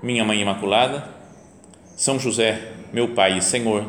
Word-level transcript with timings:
Minha 0.00 0.24
Mãe 0.24 0.40
Imaculada, 0.40 1.08
São 1.96 2.20
José, 2.20 2.72
meu 2.92 3.08
Pai 3.14 3.38
e 3.38 3.42
Senhor, 3.42 3.84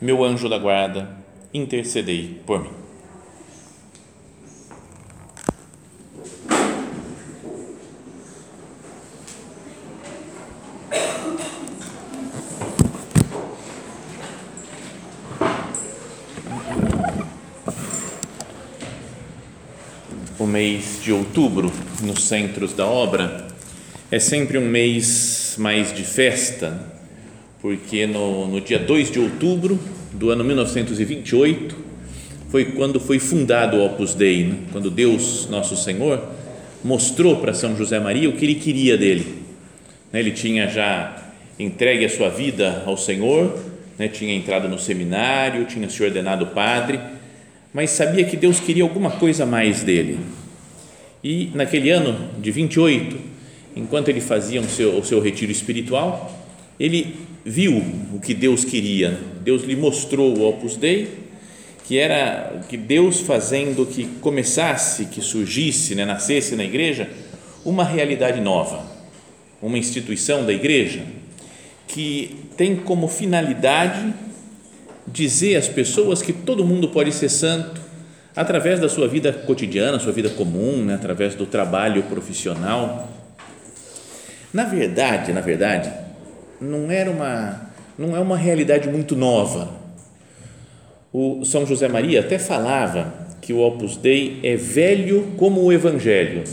meu 0.00 0.24
anjo 0.24 0.48
da 0.48 0.58
guarda, 0.58 1.10
intercedei 1.52 2.40
por 2.46 2.62
mim. 2.62 2.70
O 20.38 20.46
mês 20.46 21.02
de 21.02 21.12
outubro, 21.12 21.70
nos 22.02 22.24
centros 22.24 22.72
da 22.72 22.86
obra, 22.86 23.49
é 24.10 24.18
sempre 24.18 24.58
um 24.58 24.66
mês 24.66 25.54
mais 25.56 25.92
de 25.92 26.02
festa, 26.02 26.80
porque 27.62 28.06
no, 28.08 28.48
no 28.48 28.60
dia 28.60 28.78
2 28.78 29.08
de 29.08 29.20
outubro 29.20 29.78
do 30.12 30.30
ano 30.30 30.42
1928 30.42 31.76
foi 32.48 32.64
quando 32.64 32.98
foi 32.98 33.20
fundado 33.20 33.76
o 33.76 33.86
Opus 33.86 34.14
Dei, 34.14 34.44
né? 34.44 34.56
quando 34.72 34.90
Deus, 34.90 35.48
nosso 35.48 35.76
Senhor, 35.76 36.28
mostrou 36.82 37.36
para 37.36 37.54
São 37.54 37.76
José 37.76 38.00
Maria 38.00 38.28
o 38.28 38.32
que 38.32 38.44
ele 38.44 38.56
queria 38.56 38.98
dele. 38.98 39.44
Né? 40.12 40.18
Ele 40.18 40.32
tinha 40.32 40.66
já 40.66 41.16
entregue 41.56 42.04
a 42.04 42.08
sua 42.08 42.30
vida 42.30 42.82
ao 42.84 42.96
Senhor, 42.96 43.62
né? 43.96 44.08
tinha 44.08 44.34
entrado 44.34 44.68
no 44.68 44.78
seminário, 44.78 45.66
tinha 45.66 45.88
se 45.88 46.02
ordenado 46.02 46.48
padre, 46.48 46.98
mas 47.72 47.90
sabia 47.90 48.24
que 48.24 48.36
Deus 48.36 48.58
queria 48.58 48.82
alguma 48.82 49.12
coisa 49.12 49.46
mais 49.46 49.84
dele. 49.84 50.18
E 51.22 51.52
naquele 51.54 51.90
ano 51.90 52.30
de 52.40 52.50
28, 52.50 53.30
enquanto 53.80 54.08
ele 54.08 54.20
fazia 54.20 54.60
o 54.60 54.68
seu, 54.68 54.98
o 54.98 55.04
seu 55.04 55.20
retiro 55.20 55.50
espiritual, 55.50 56.36
ele 56.78 57.16
viu 57.44 57.82
o 58.14 58.20
que 58.20 58.34
Deus 58.34 58.64
queria. 58.64 59.18
Deus 59.42 59.62
lhe 59.62 59.76
mostrou 59.76 60.36
o 60.36 60.48
Opus 60.48 60.76
Dei, 60.76 61.08
que 61.86 61.98
era 61.98 62.62
que 62.68 62.76
Deus 62.76 63.20
fazendo 63.20 63.84
que 63.86 64.04
começasse, 64.20 65.06
que 65.06 65.20
surgisse, 65.20 65.94
né, 65.94 66.04
nascesse 66.04 66.54
na 66.54 66.64
igreja 66.64 67.10
uma 67.64 67.84
realidade 67.84 68.40
nova, 68.40 68.84
uma 69.60 69.76
instituição 69.76 70.46
da 70.46 70.52
igreja 70.52 71.02
que 71.88 72.36
tem 72.56 72.76
como 72.76 73.08
finalidade 73.08 74.14
dizer 75.06 75.56
às 75.56 75.68
pessoas 75.68 76.22
que 76.22 76.32
todo 76.32 76.64
mundo 76.64 76.88
pode 76.88 77.12
ser 77.12 77.28
santo 77.28 77.80
através 78.36 78.78
da 78.78 78.88
sua 78.88 79.08
vida 79.08 79.32
cotidiana, 79.32 79.98
sua 79.98 80.12
vida 80.12 80.30
comum, 80.30 80.84
né, 80.84 80.94
através 80.94 81.34
do 81.34 81.46
trabalho 81.46 82.04
profissional. 82.04 83.19
Na 84.52 84.64
verdade, 84.64 85.32
na 85.32 85.40
verdade, 85.40 85.92
não 86.60 86.90
era 86.90 87.10
uma 87.10 87.70
não 87.96 88.16
é 88.16 88.20
uma 88.20 88.36
realidade 88.36 88.88
muito 88.88 89.14
nova. 89.14 89.68
O 91.12 91.44
São 91.44 91.66
José 91.66 91.86
Maria 91.86 92.20
até 92.20 92.38
falava 92.38 93.12
que 93.42 93.52
o 93.52 93.58
Opus 93.58 93.96
Dei 93.96 94.40
é 94.42 94.56
velho 94.56 95.32
como 95.36 95.62
o 95.62 95.72
Evangelho, 95.72 96.44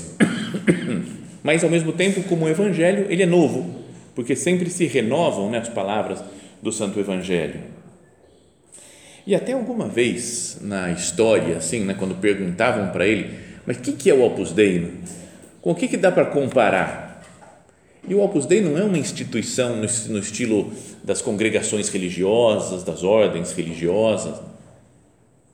mas 1.41 1.63
ao 1.63 1.69
mesmo 1.69 1.93
tempo 1.93 2.23
como 2.23 2.45
o 2.45 2.49
Evangelho 2.49 3.05
ele 3.09 3.23
é 3.23 3.25
novo, 3.25 3.83
porque 4.13 4.35
sempre 4.35 4.69
se 4.69 4.85
renovam 4.85 5.49
né, 5.49 5.59
as 5.59 5.69
palavras 5.69 6.23
do 6.61 6.71
Santo 6.71 6.99
Evangelho. 6.99 7.61
E 9.25 9.35
até 9.35 9.53
alguma 9.53 9.87
vez 9.87 10.57
na 10.61 10.91
história, 10.91 11.57
assim, 11.57 11.85
né, 11.85 11.93
quando 11.97 12.15
perguntavam 12.15 12.89
para 12.89 13.05
ele, 13.07 13.29
mas 13.65 13.77
o 13.77 13.81
que, 13.81 13.91
que 13.91 14.09
é 14.09 14.13
o 14.13 14.23
Opus 14.23 14.51
Dei? 14.51 14.93
Com 15.61 15.71
o 15.71 15.75
que, 15.75 15.87
que 15.87 15.97
dá 15.97 16.11
para 16.11 16.25
comparar? 16.25 17.06
E 18.07 18.15
o 18.15 18.21
Opus 18.21 18.45
Dei 18.45 18.61
não 18.61 18.77
é 18.77 18.83
uma 18.83 18.97
instituição 18.97 19.75
no, 19.75 20.19
estilo 20.19 20.71
das 21.03 21.21
congregações 21.21 21.89
religiosas, 21.89 22.83
das 22.83 23.03
ordens 23.03 23.51
religiosas. 23.51 24.39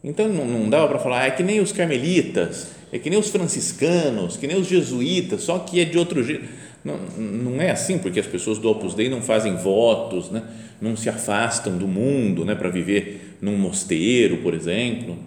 Então 0.03 0.27
não, 0.27 0.45
não 0.45 0.69
dava 0.69 0.87
para 0.87 0.99
falar, 0.99 1.21
ah, 1.21 1.27
é 1.27 1.31
que 1.31 1.41
nem 1.41 1.59
os 1.59 1.71
carmelitas, 1.71 2.67
é 2.91 2.99
que 2.99 3.09
nem 3.09 3.17
os 3.17 3.29
franciscanos, 3.29 4.37
que 4.37 4.45
nem 4.45 4.55
os 4.55 4.67
jesuítas, 4.67 5.41
só 5.41 5.57
que 5.59 5.79
é 5.79 5.85
de 5.85 5.97
outro 5.97 6.23
jeito. 6.23 6.47
Não, 6.85 6.97
não 7.17 7.61
é 7.61 7.71
assim, 7.71 7.97
porque 7.97 8.19
as 8.19 8.27
pessoas 8.27 8.59
do 8.59 8.69
Opus 8.69 8.93
Dei 8.93 9.09
não 9.09 9.21
fazem 9.21 9.55
votos, 9.55 10.29
né? 10.29 10.43
não 10.79 10.95
se 10.97 11.09
afastam 11.09 11.77
do 11.77 11.87
mundo 11.87 12.45
né? 12.45 12.53
para 12.53 12.69
viver 12.69 13.37
num 13.41 13.57
mosteiro, 13.57 14.37
por 14.37 14.53
exemplo. 14.53 15.17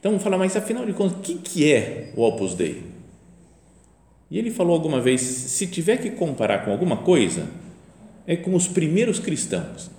Então, 0.00 0.18
falar, 0.18 0.38
mas 0.38 0.56
afinal 0.56 0.86
de 0.86 0.94
contas, 0.94 1.18
o 1.18 1.20
que, 1.20 1.34
que 1.34 1.70
é 1.72 2.10
o 2.16 2.22
Opus 2.22 2.54
Dei? 2.54 2.82
E 4.30 4.38
ele 4.38 4.50
falou 4.50 4.74
alguma 4.74 5.00
vez: 5.00 5.20
se 5.20 5.66
tiver 5.66 5.96
que 5.96 6.10
comparar 6.10 6.64
com 6.64 6.70
alguma 6.70 6.98
coisa, 6.98 7.46
é 8.26 8.36
com 8.36 8.54
os 8.54 8.68
primeiros 8.68 9.18
cristãos. 9.18 9.90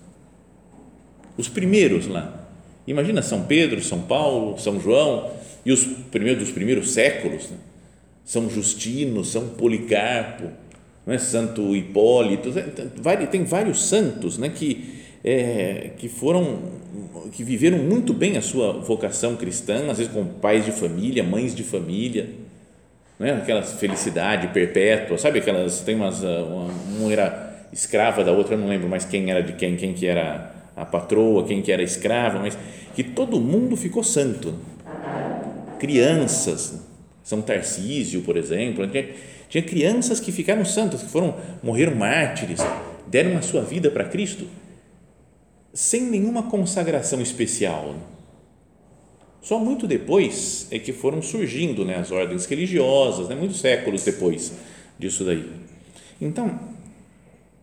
Os 1.38 1.50
primeiros 1.50 2.08
lá. 2.08 2.38
Imagina 2.88 3.22
São 3.22 3.44
Pedro, 3.44 3.84
São 3.84 4.02
Paulo, 4.02 4.58
São 4.58 4.80
João 4.80 5.32
e 5.66 5.72
os 5.72 5.84
primeiros 5.84 6.44
dos 6.44 6.52
primeiros 6.54 6.92
séculos. 6.92 7.50
Né? 7.50 7.58
São 8.24 8.50
Justino, 8.50 9.24
São 9.26 9.50
Policarpo, 9.50 10.46
né? 11.06 11.18
Santo 11.18 11.76
Hipólito. 11.76 12.52
Tem 13.30 13.44
vários 13.44 13.84
santos 13.84 14.38
né? 14.38 14.50
que, 14.50 14.96
é, 15.24 15.92
que 15.98 16.08
foram 16.08 16.82
que 17.32 17.44
viveram 17.44 17.78
muito 17.78 18.14
bem 18.14 18.38
a 18.38 18.42
sua 18.42 18.74
vocação 18.74 19.36
cristã, 19.36 19.90
às 19.90 19.98
vezes 19.98 20.12
com 20.12 20.26
pais 20.26 20.66
de 20.66 20.72
família, 20.72 21.24
mães 21.24 21.56
de 21.56 21.64
família 21.64 22.30
né? 23.22 23.34
aquela 23.34 23.62
felicidade 23.62 24.48
perpétua, 24.48 25.18
sabe 25.18 25.40
aquelas, 25.40 25.82
tem 25.82 25.96
umas, 25.96 26.24
ah, 26.24 26.44
uma, 26.44 26.74
uma 26.98 27.14
era 27.14 27.68
escrava 27.72 28.24
da 28.24 28.32
outra, 28.32 28.56
eu 28.56 28.58
não 28.58 28.68
lembro 28.68 28.90
mais 28.90 29.06
quem 29.06 29.30
era 29.30 29.42
de 29.42 29.54
quem, 29.54 29.78
quem 29.78 29.94
que 29.94 30.08
era 30.08 30.52
a 30.76 30.86
patroa, 30.86 31.46
quem 31.46 31.62
que 31.62 31.72
era 31.72 31.84
escrava, 31.84 32.40
mas 32.40 32.58
que 32.96 33.04
todo 33.04 33.40
mundo 33.40 33.78
ficou 33.78 34.04
santo, 34.04 34.56
crianças, 35.80 36.82
São 37.24 37.42
Tarcísio, 37.42 38.22
por 38.24 38.36
exemplo, 38.36 38.88
tinha, 38.88 39.10
tinha 39.48 39.64
crianças 39.64 40.20
que 40.20 40.32
ficaram 40.32 40.66
santas, 40.66 41.04
que 41.04 41.10
foram, 41.10 41.36
morreram 41.62 41.96
mártires, 41.96 42.60
deram 43.08 43.38
a 43.38 43.42
sua 43.44 43.62
vida 43.62 43.92
para 43.92 44.06
Cristo, 44.06 44.48
sem 45.74 46.02
nenhuma 46.02 46.44
consagração 46.44 47.22
especial, 47.22 47.96
só 49.42 49.58
muito 49.58 49.88
depois 49.88 50.68
é 50.70 50.78
que 50.78 50.94
foram 50.94 51.22
surgindo 51.22 51.84
né, 51.84 51.96
as 51.96 52.12
ordens 52.12 52.46
religiosas, 52.46 53.28
né, 53.28 53.36
muitos 53.36 53.60
séculos 53.60 54.04
depois 54.04 54.54
disso 55.00 55.24
daí. 55.24 55.50
Então, 56.22 56.60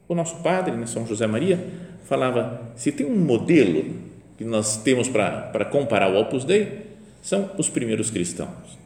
o 0.08 0.14
nosso 0.14 0.36
padre, 0.42 0.76
né, 0.76 0.86
São 0.86 1.06
José 1.06 1.26
Maria, 1.26 1.64
falava: 2.04 2.72
se 2.74 2.90
tem 2.90 3.06
um 3.06 3.16
modelo 3.16 3.94
que 4.36 4.44
nós 4.44 4.78
temos 4.78 5.08
para 5.08 5.64
comparar 5.66 6.12
o 6.12 6.20
Opus 6.20 6.44
Dei, 6.44 6.86
são 7.22 7.50
os 7.56 7.68
primeiros 7.68 8.10
cristãos, 8.10 8.76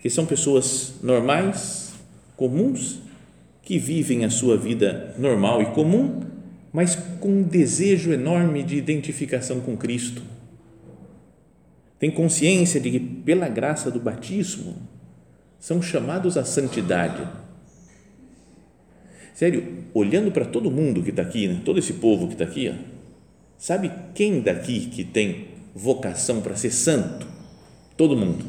que 0.00 0.08
são 0.08 0.24
pessoas 0.24 0.94
normais, 1.02 1.94
comuns, 2.36 3.00
que 3.62 3.76
vivem 3.76 4.24
a 4.24 4.30
sua 4.30 4.56
vida 4.56 5.14
normal 5.18 5.62
e 5.62 5.66
comum, 5.66 6.22
mas 6.72 6.94
com 7.18 7.28
um 7.28 7.42
desejo 7.42 8.12
enorme 8.12 8.62
de 8.62 8.76
identificação 8.76 9.60
com 9.60 9.76
Cristo 9.76 10.22
tem 12.06 12.10
consciência 12.12 12.80
de 12.80 12.88
que, 12.88 13.00
pela 13.00 13.48
graça 13.48 13.90
do 13.90 13.98
batismo, 13.98 14.76
são 15.58 15.82
chamados 15.82 16.36
à 16.36 16.44
santidade. 16.44 17.20
Sério, 19.34 19.84
olhando 19.92 20.30
para 20.30 20.44
todo 20.44 20.70
mundo 20.70 21.02
que 21.02 21.10
está 21.10 21.22
aqui, 21.22 21.48
né? 21.48 21.60
todo 21.64 21.80
esse 21.80 21.94
povo 21.94 22.28
que 22.28 22.34
está 22.34 22.44
aqui, 22.44 22.72
ó, 22.72 22.74
sabe 23.58 23.90
quem 24.14 24.40
daqui 24.40 24.86
que 24.86 25.02
tem 25.02 25.48
vocação 25.74 26.40
para 26.40 26.54
ser 26.54 26.70
santo? 26.70 27.26
Todo 27.96 28.16
mundo, 28.16 28.44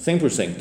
100%. 0.00 0.56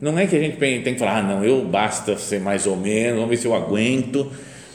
Não 0.00 0.18
é 0.18 0.26
que 0.26 0.36
a 0.36 0.40
gente 0.40 0.56
tem 0.56 0.82
que 0.82 0.98
falar, 0.98 1.18
ah, 1.18 1.22
não, 1.22 1.44
eu 1.44 1.68
basta 1.68 2.16
ser 2.16 2.40
mais 2.40 2.66
ou 2.66 2.74
menos, 2.74 3.16
vamos 3.16 3.28
ver 3.28 3.36
se 3.36 3.46
eu 3.46 3.54
aguento 3.54 4.32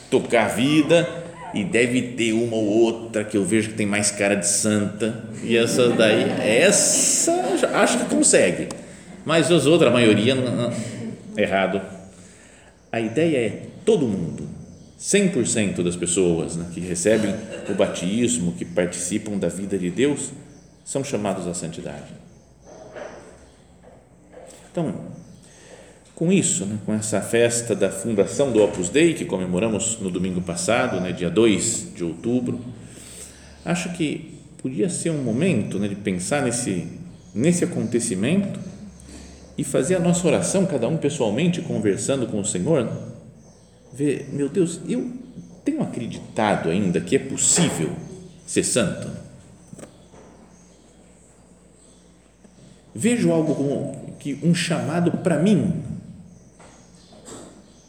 tocar 0.08 0.46
a 0.46 0.48
vida 0.48 1.24
e 1.54 1.64
deve 1.64 2.02
ter 2.02 2.32
uma 2.32 2.56
ou 2.56 2.66
outra 2.66 3.24
que 3.24 3.36
eu 3.36 3.44
vejo 3.44 3.70
que 3.70 3.74
tem 3.74 3.86
mais 3.86 4.10
cara 4.10 4.34
de 4.34 4.46
santa. 4.46 5.24
E 5.42 5.56
essa 5.56 5.88
daí 5.90 6.22
essa 6.40 7.32
acho 7.74 7.98
que 7.98 8.04
consegue. 8.06 8.68
Mas 9.24 9.50
as 9.50 9.66
outras 9.66 9.90
a 9.90 9.92
maioria 9.92 10.34
não, 10.34 10.54
não, 10.54 10.72
errado. 11.36 11.80
A 12.92 13.00
ideia 13.00 13.38
é 13.38 13.62
todo 13.84 14.06
mundo, 14.06 14.48
100% 15.00 15.82
das 15.82 15.96
pessoas 15.96 16.56
né, 16.56 16.66
que 16.72 16.80
recebem 16.80 17.34
o 17.68 17.74
batismo, 17.74 18.52
que 18.52 18.64
participam 18.64 19.38
da 19.38 19.48
vida 19.48 19.78
de 19.78 19.90
Deus, 19.90 20.30
são 20.84 21.04
chamados 21.04 21.46
à 21.46 21.54
santidade. 21.54 22.12
Então, 24.70 24.94
com 26.20 26.30
isso, 26.30 26.66
né, 26.66 26.78
com 26.84 26.92
essa 26.92 27.22
festa 27.22 27.74
da 27.74 27.88
fundação 27.88 28.52
do 28.52 28.62
Opus 28.62 28.90
Dei, 28.90 29.14
que 29.14 29.24
comemoramos 29.24 29.98
no 30.02 30.10
domingo 30.10 30.42
passado, 30.42 31.00
né, 31.00 31.12
dia 31.12 31.30
2 31.30 31.94
de 31.96 32.04
outubro, 32.04 32.60
acho 33.64 33.90
que 33.94 34.38
podia 34.58 34.90
ser 34.90 35.08
um 35.08 35.22
momento 35.22 35.78
né, 35.78 35.88
de 35.88 35.94
pensar 35.94 36.42
nesse, 36.42 36.86
nesse 37.34 37.64
acontecimento 37.64 38.60
e 39.56 39.64
fazer 39.64 39.94
a 39.94 39.98
nossa 39.98 40.28
oração, 40.28 40.66
cada 40.66 40.86
um 40.86 40.98
pessoalmente, 40.98 41.62
conversando 41.62 42.26
com 42.26 42.38
o 42.38 42.44
Senhor, 42.44 42.86
ver, 43.90 44.28
meu 44.30 44.50
Deus, 44.50 44.78
eu 44.86 45.10
tenho 45.64 45.80
acreditado 45.80 46.68
ainda 46.68 47.00
que 47.00 47.16
é 47.16 47.18
possível 47.18 47.96
ser 48.46 48.64
santo? 48.64 49.08
Vejo 52.94 53.32
algo 53.32 53.54
como 53.54 54.16
que 54.18 54.38
um 54.42 54.54
chamado 54.54 55.12
para 55.12 55.38
mim. 55.38 55.89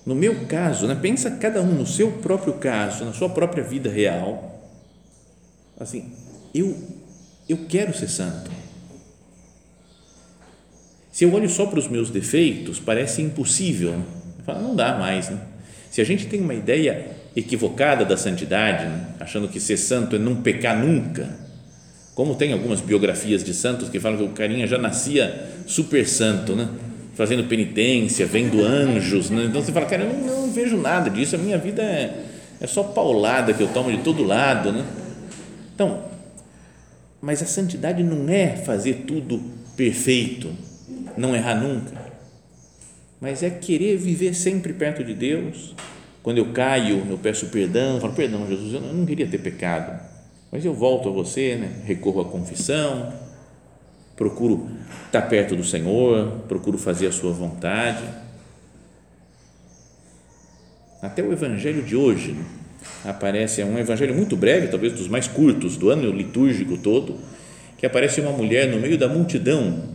No 0.05 0.15
meu 0.15 0.45
caso, 0.47 0.87
né, 0.87 0.97
pensa 0.99 1.31
cada 1.31 1.61
um 1.61 1.73
no 1.73 1.85
seu 1.85 2.11
próprio 2.13 2.53
caso, 2.53 3.05
na 3.05 3.13
sua 3.13 3.29
própria 3.29 3.63
vida 3.63 3.89
real. 3.89 4.59
Assim, 5.79 6.11
eu 6.53 6.75
eu 7.47 7.57
quero 7.67 7.93
ser 7.93 8.07
santo. 8.07 8.49
Se 11.11 11.25
eu 11.25 11.33
olho 11.33 11.49
só 11.49 11.65
para 11.65 11.79
os 11.79 11.87
meus 11.89 12.09
defeitos, 12.09 12.79
parece 12.79 13.21
impossível. 13.21 14.01
Falo, 14.45 14.61
não 14.61 14.75
dá 14.75 14.97
mais. 14.97 15.29
Né? 15.29 15.37
Se 15.91 15.99
a 15.99 16.05
gente 16.05 16.27
tem 16.27 16.39
uma 16.39 16.53
ideia 16.53 17.07
equivocada 17.35 18.05
da 18.05 18.15
santidade, 18.15 18.85
né? 18.85 19.07
achando 19.19 19.49
que 19.49 19.59
ser 19.59 19.75
santo 19.75 20.15
é 20.15 20.19
não 20.19 20.37
pecar 20.37 20.79
nunca, 20.79 21.29
como 22.15 22.35
tem 22.35 22.53
algumas 22.53 22.79
biografias 22.79 23.43
de 23.43 23.53
santos 23.53 23.89
que 23.89 23.99
falam 23.99 24.17
que 24.17 24.23
o 24.23 24.29
carinha 24.29 24.65
já 24.65 24.77
nascia 24.77 25.49
super 25.67 26.07
santo, 26.07 26.55
né? 26.55 26.69
Fazendo 27.13 27.43
penitência, 27.47 28.25
vendo 28.25 28.63
anjos. 28.63 29.29
Né? 29.29 29.45
Então 29.45 29.61
você 29.61 29.71
fala, 29.71 29.85
cara, 29.85 30.03
eu 30.03 30.13
não, 30.13 30.41
não, 30.41 30.51
vejo 30.51 30.77
nada 30.77 31.09
disso, 31.09 31.35
a 31.35 31.39
minha 31.39 31.57
vida 31.57 31.81
é, 31.81 32.25
é 32.59 32.67
só 32.67 32.83
paulada 32.83 33.53
que 33.53 33.61
eu 33.61 33.67
tomo 33.67 33.91
de 33.91 34.03
todo 34.03 34.23
lado. 34.23 34.71
Né? 34.71 34.85
Então, 35.73 36.03
mas 37.21 37.41
a 37.41 37.45
santidade 37.45 38.01
não 38.03 38.27
é 38.29 38.55
fazer 38.55 39.03
tudo 39.07 39.41
perfeito, 39.75 40.49
não 41.17 41.35
errar 41.35 41.55
nunca, 41.55 42.11
mas 43.19 43.43
é 43.43 43.49
querer 43.49 43.97
viver 43.97 44.33
sempre 44.33 44.73
perto 44.73 45.03
de 45.03 45.13
Deus. 45.13 45.75
Quando 46.23 46.37
eu 46.37 46.51
caio, 46.51 47.05
eu 47.09 47.17
peço 47.17 47.47
perdão, 47.47 47.99
falo, 47.99 48.13
perdão, 48.13 48.47
Jesus, 48.47 48.73
eu 48.73 48.81
não 48.81 49.05
queria 49.05 49.27
ter 49.27 49.39
pecado, 49.39 49.99
mas 50.51 50.63
eu 50.63 50.73
volto 50.73 51.09
a 51.09 51.11
você, 51.11 51.55
né? 51.55 51.81
recorro 51.85 52.21
à 52.21 52.25
confissão, 52.25 53.11
procuro 54.21 54.69
estar 55.07 55.23
perto 55.23 55.55
do 55.55 55.63
Senhor, 55.63 56.43
procuro 56.47 56.77
fazer 56.77 57.07
a 57.07 57.11
sua 57.11 57.31
vontade. 57.31 58.03
Até 61.01 61.23
o 61.23 61.33
evangelho 61.33 61.81
de 61.81 61.95
hoje 61.95 62.33
né? 62.33 62.45
aparece, 63.03 63.61
é 63.61 63.65
um 63.65 63.79
evangelho 63.79 64.13
muito 64.13 64.37
breve, 64.37 64.67
talvez 64.67 64.93
dos 64.93 65.07
mais 65.07 65.27
curtos 65.27 65.75
do 65.75 65.89
ano 65.89 66.11
litúrgico 66.11 66.77
todo, 66.77 67.15
que 67.79 67.83
aparece 67.83 68.21
uma 68.21 68.31
mulher 68.31 68.67
no 68.67 68.79
meio 68.79 68.95
da 68.95 69.07
multidão 69.07 69.85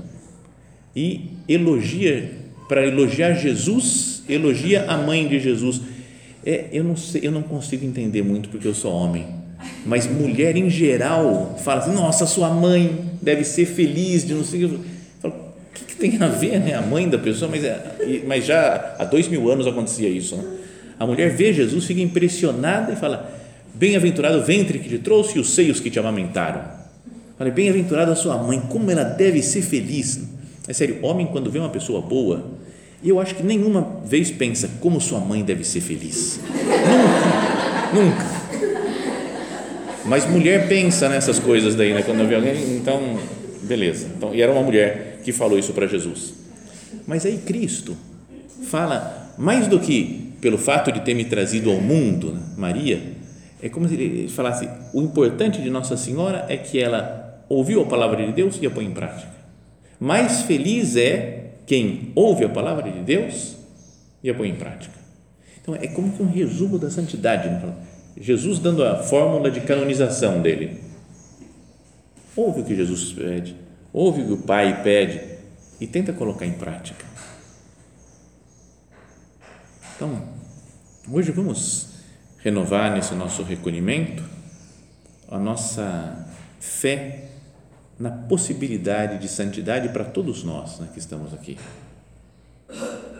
e 0.94 1.30
elogia, 1.48 2.32
para 2.68 2.84
elogiar 2.84 3.34
Jesus, 3.34 4.24
elogia 4.28 4.90
a 4.90 4.96
mãe 4.96 5.28
de 5.28 5.38
Jesus. 5.38 5.82
É, 6.44 6.66
eu 6.72 6.82
não 6.82 6.96
sei, 6.96 7.20
eu 7.24 7.30
não 7.30 7.44
consigo 7.44 7.86
entender 7.86 8.22
muito 8.22 8.48
porque 8.48 8.66
eu 8.66 8.74
sou 8.74 8.92
homem, 8.92 9.24
mas 9.84 10.06
mulher 10.06 10.56
em 10.56 10.68
geral 10.68 11.58
fala 11.62 11.80
assim, 11.80 11.92
nossa, 11.92 12.26
sua 12.26 12.50
mãe 12.50 13.10
deve 13.20 13.44
ser 13.44 13.66
feliz 13.66 14.26
de 14.26 14.34
não 14.34 14.44
sei 14.44 14.64
o 14.64 14.80
que, 15.74 15.84
que 15.84 15.96
tem 15.96 16.16
a 16.22 16.28
ver, 16.28 16.58
né? 16.60 16.74
A 16.74 16.82
mãe 16.82 17.08
da 17.08 17.18
pessoa, 17.18 17.50
mas, 17.50 17.62
é, 17.62 18.22
mas 18.26 18.46
já 18.46 18.96
há 18.98 19.04
dois 19.04 19.28
mil 19.28 19.50
anos 19.50 19.66
acontecia 19.66 20.08
isso, 20.08 20.36
né? 20.36 20.44
A 20.98 21.06
mulher 21.06 21.30
vê 21.30 21.52
Jesus, 21.52 21.84
fica 21.84 22.00
impressionada 22.00 22.92
e 22.92 22.96
fala: 22.96 23.30
Bem-aventurado 23.74 24.38
o 24.38 24.42
ventre 24.42 24.78
que 24.78 24.88
te 24.88 24.98
trouxe 24.98 25.36
e 25.36 25.40
os 25.40 25.54
seios 25.54 25.80
que 25.80 25.90
te 25.90 25.98
amamentaram. 25.98 26.62
Fala, 27.36 27.50
bem-aventurada 27.50 28.12
a 28.12 28.16
sua 28.16 28.38
mãe, 28.38 28.58
como 28.70 28.90
ela 28.90 29.04
deve 29.04 29.42
ser 29.42 29.60
feliz. 29.60 30.20
É 30.66 30.72
sério, 30.72 30.98
homem, 31.02 31.26
quando 31.26 31.50
vê 31.50 31.58
uma 31.58 31.68
pessoa 31.68 32.00
boa, 32.00 32.46
eu 33.04 33.20
acho 33.20 33.34
que 33.34 33.42
nenhuma 33.42 34.00
vez 34.06 34.30
pensa 34.30 34.70
como 34.80 34.98
sua 34.98 35.20
mãe 35.20 35.44
deve 35.44 35.62
ser 35.62 35.82
feliz. 35.82 36.40
Nunca, 37.92 38.02
nunca. 38.02 38.45
Mas 40.06 40.24
mulher 40.28 40.68
pensa 40.68 41.08
nessas 41.08 41.38
coisas 41.38 41.74
daí, 41.74 41.92
né? 41.92 42.02
Quando 42.02 42.26
vê 42.28 42.36
alguém, 42.36 42.76
então, 42.76 43.18
beleza. 43.62 44.08
Então, 44.16 44.34
e 44.34 44.40
era 44.40 44.52
uma 44.52 44.62
mulher 44.62 45.20
que 45.24 45.32
falou 45.32 45.58
isso 45.58 45.72
para 45.72 45.86
Jesus. 45.86 46.34
Mas 47.06 47.26
aí 47.26 47.38
Cristo 47.38 47.96
fala 48.64 49.34
mais 49.36 49.66
do 49.66 49.80
que 49.80 50.32
pelo 50.40 50.58
fato 50.58 50.92
de 50.92 51.00
ter 51.00 51.14
me 51.14 51.24
trazido 51.24 51.70
ao 51.70 51.80
mundo, 51.80 52.32
né? 52.32 52.40
Maria, 52.56 53.02
é 53.60 53.68
como 53.68 53.88
se 53.88 53.94
ele 53.94 54.28
falasse: 54.28 54.68
o 54.92 55.02
importante 55.02 55.60
de 55.60 55.70
Nossa 55.70 55.96
Senhora 55.96 56.46
é 56.48 56.56
que 56.56 56.78
ela 56.78 57.44
ouviu 57.48 57.82
a 57.82 57.86
palavra 57.86 58.24
de 58.24 58.32
Deus 58.32 58.58
e 58.60 58.66
a 58.66 58.70
põe 58.70 58.84
em 58.84 58.92
prática. 58.92 59.34
Mais 59.98 60.42
feliz 60.42 60.96
é 60.96 61.52
quem 61.66 62.12
ouve 62.14 62.44
a 62.44 62.48
palavra 62.48 62.90
de 62.90 63.00
Deus 63.00 63.56
e 64.22 64.30
a 64.30 64.34
põe 64.34 64.48
em 64.48 64.54
prática. 64.54 64.94
Então, 65.60 65.74
é 65.74 65.88
como 65.88 66.12
que 66.12 66.22
um 66.22 66.30
resumo 66.30 66.78
da 66.78 66.90
santidade. 66.90 67.48
Né? 67.48 67.60
Jesus 68.18 68.58
dando 68.58 68.82
a 68.84 69.02
fórmula 69.02 69.50
de 69.50 69.60
canonização 69.60 70.40
dele. 70.40 70.80
Ouve 72.34 72.60
o 72.60 72.64
que 72.64 72.74
Jesus 72.74 73.12
pede, 73.12 73.56
ouve 73.92 74.22
o 74.22 74.26
que 74.26 74.32
o 74.32 74.38
Pai 74.38 74.82
pede 74.82 75.20
e 75.80 75.86
tenta 75.86 76.12
colocar 76.12 76.46
em 76.46 76.52
prática. 76.52 77.04
Então, 79.94 80.22
hoje 81.10 81.32
vamos 81.32 81.88
renovar 82.38 82.92
nesse 82.92 83.14
nosso 83.14 83.42
recolhimento 83.42 84.22
a 85.30 85.38
nossa 85.38 86.26
fé 86.60 87.24
na 87.98 88.10
possibilidade 88.10 89.18
de 89.18 89.28
santidade 89.28 89.88
para 89.88 90.04
todos 90.04 90.44
nós 90.44 90.78
né, 90.78 90.88
que 90.92 90.98
estamos 90.98 91.32
aqui. 91.32 91.58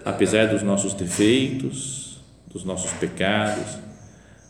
Apesar 0.05 0.47
dos 0.49 0.63
nossos 0.63 0.95
defeitos, 0.95 2.21
dos 2.53 2.65
nossos 2.65 2.93
pecados, 2.93 3.79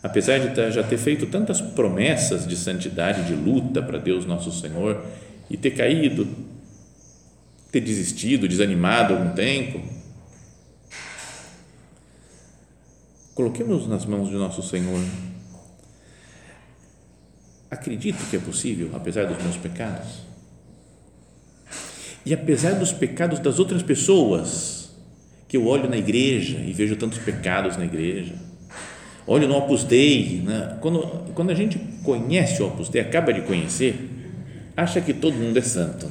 apesar 0.01 0.39
de 0.39 0.71
já 0.71 0.83
ter 0.83 0.97
feito 0.97 1.25
tantas 1.25 1.61
promessas 1.61 2.47
de 2.47 2.55
santidade, 2.55 3.23
de 3.23 3.33
luta 3.33 3.81
para 3.81 3.97
Deus 3.97 4.25
nosso 4.25 4.51
Senhor 4.51 5.03
e 5.49 5.57
ter 5.57 5.71
caído, 5.71 6.27
ter 7.71 7.81
desistido, 7.81 8.47
desanimado 8.47 9.13
algum 9.13 9.33
tempo, 9.33 9.81
Coloquemos 13.37 13.87
nas 13.87 14.03
mãos 14.03 14.29
de 14.29 14.33
nosso 14.35 14.63
Senhor. 14.63 14.99
Acredito 17.69 18.17
que 18.31 18.35
é 18.35 18.39
possível, 18.39 18.89
apesar 18.95 19.27
dos 19.27 19.37
meus 19.43 19.55
pecados. 19.55 20.23
E 22.25 22.33
apesar 22.33 22.71
dos 22.71 22.91
pecados 22.91 23.37
das 23.37 23.59
outras 23.59 23.83
pessoas, 23.83 24.89
que 25.47 25.55
eu 25.55 25.67
olho 25.67 25.87
na 25.87 25.97
igreja 25.97 26.57
e 26.57 26.73
vejo 26.73 26.95
tantos 26.95 27.19
pecados 27.19 27.77
na 27.77 27.85
igreja, 27.85 28.33
olho 29.27 29.47
no 29.47 29.57
Opus 29.57 29.83
Dei, 29.83 30.41
né? 30.43 30.77
quando, 30.81 30.99
quando 31.35 31.51
a 31.51 31.53
gente 31.53 31.77
conhece 32.03 32.61
o 32.61 32.67
Opus 32.67 32.89
Dei, 32.89 33.01
acaba 33.01 33.33
de 33.33 33.41
conhecer, 33.41 34.09
acha 34.75 35.01
que 35.01 35.13
todo 35.13 35.35
mundo 35.35 35.57
é 35.57 35.61
santo. 35.61 36.07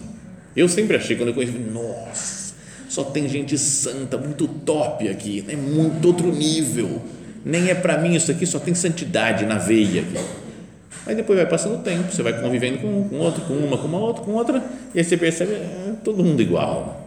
Eu 0.54 0.68
sempre 0.68 0.96
achei, 0.96 1.16
quando 1.16 1.30
eu 1.30 1.34
conheci, 1.34 1.58
nossa, 1.58 2.54
só 2.88 3.02
tem 3.04 3.28
gente 3.28 3.58
santa, 3.58 4.16
muito 4.16 4.46
top 4.46 5.08
aqui, 5.08 5.44
é 5.48 5.56
muito 5.56 6.06
outro 6.06 6.30
nível 6.32 7.02
nem 7.46 7.70
é 7.70 7.76
para 7.76 7.96
mim 7.96 8.16
isso 8.16 8.28
aqui, 8.28 8.44
só 8.44 8.58
tem 8.58 8.74
santidade 8.74 9.46
na 9.46 9.56
veia. 9.56 10.04
Aí 11.06 11.14
depois 11.14 11.38
vai 11.38 11.48
passando 11.48 11.76
o 11.76 11.78
tempo, 11.78 12.12
você 12.12 12.20
vai 12.20 12.40
convivendo 12.40 12.78
com 12.78 12.88
um, 12.88 13.08
com 13.08 13.18
outro, 13.18 13.40
com 13.42 13.54
uma, 13.54 13.78
com 13.78 13.86
uma 13.86 13.98
outra, 13.98 14.24
com 14.24 14.32
outra, 14.32 14.64
e 14.92 14.98
aí 14.98 15.04
você 15.04 15.16
percebe, 15.16 15.52
é 15.52 15.92
todo 16.02 16.24
mundo 16.24 16.42
igual. 16.42 17.05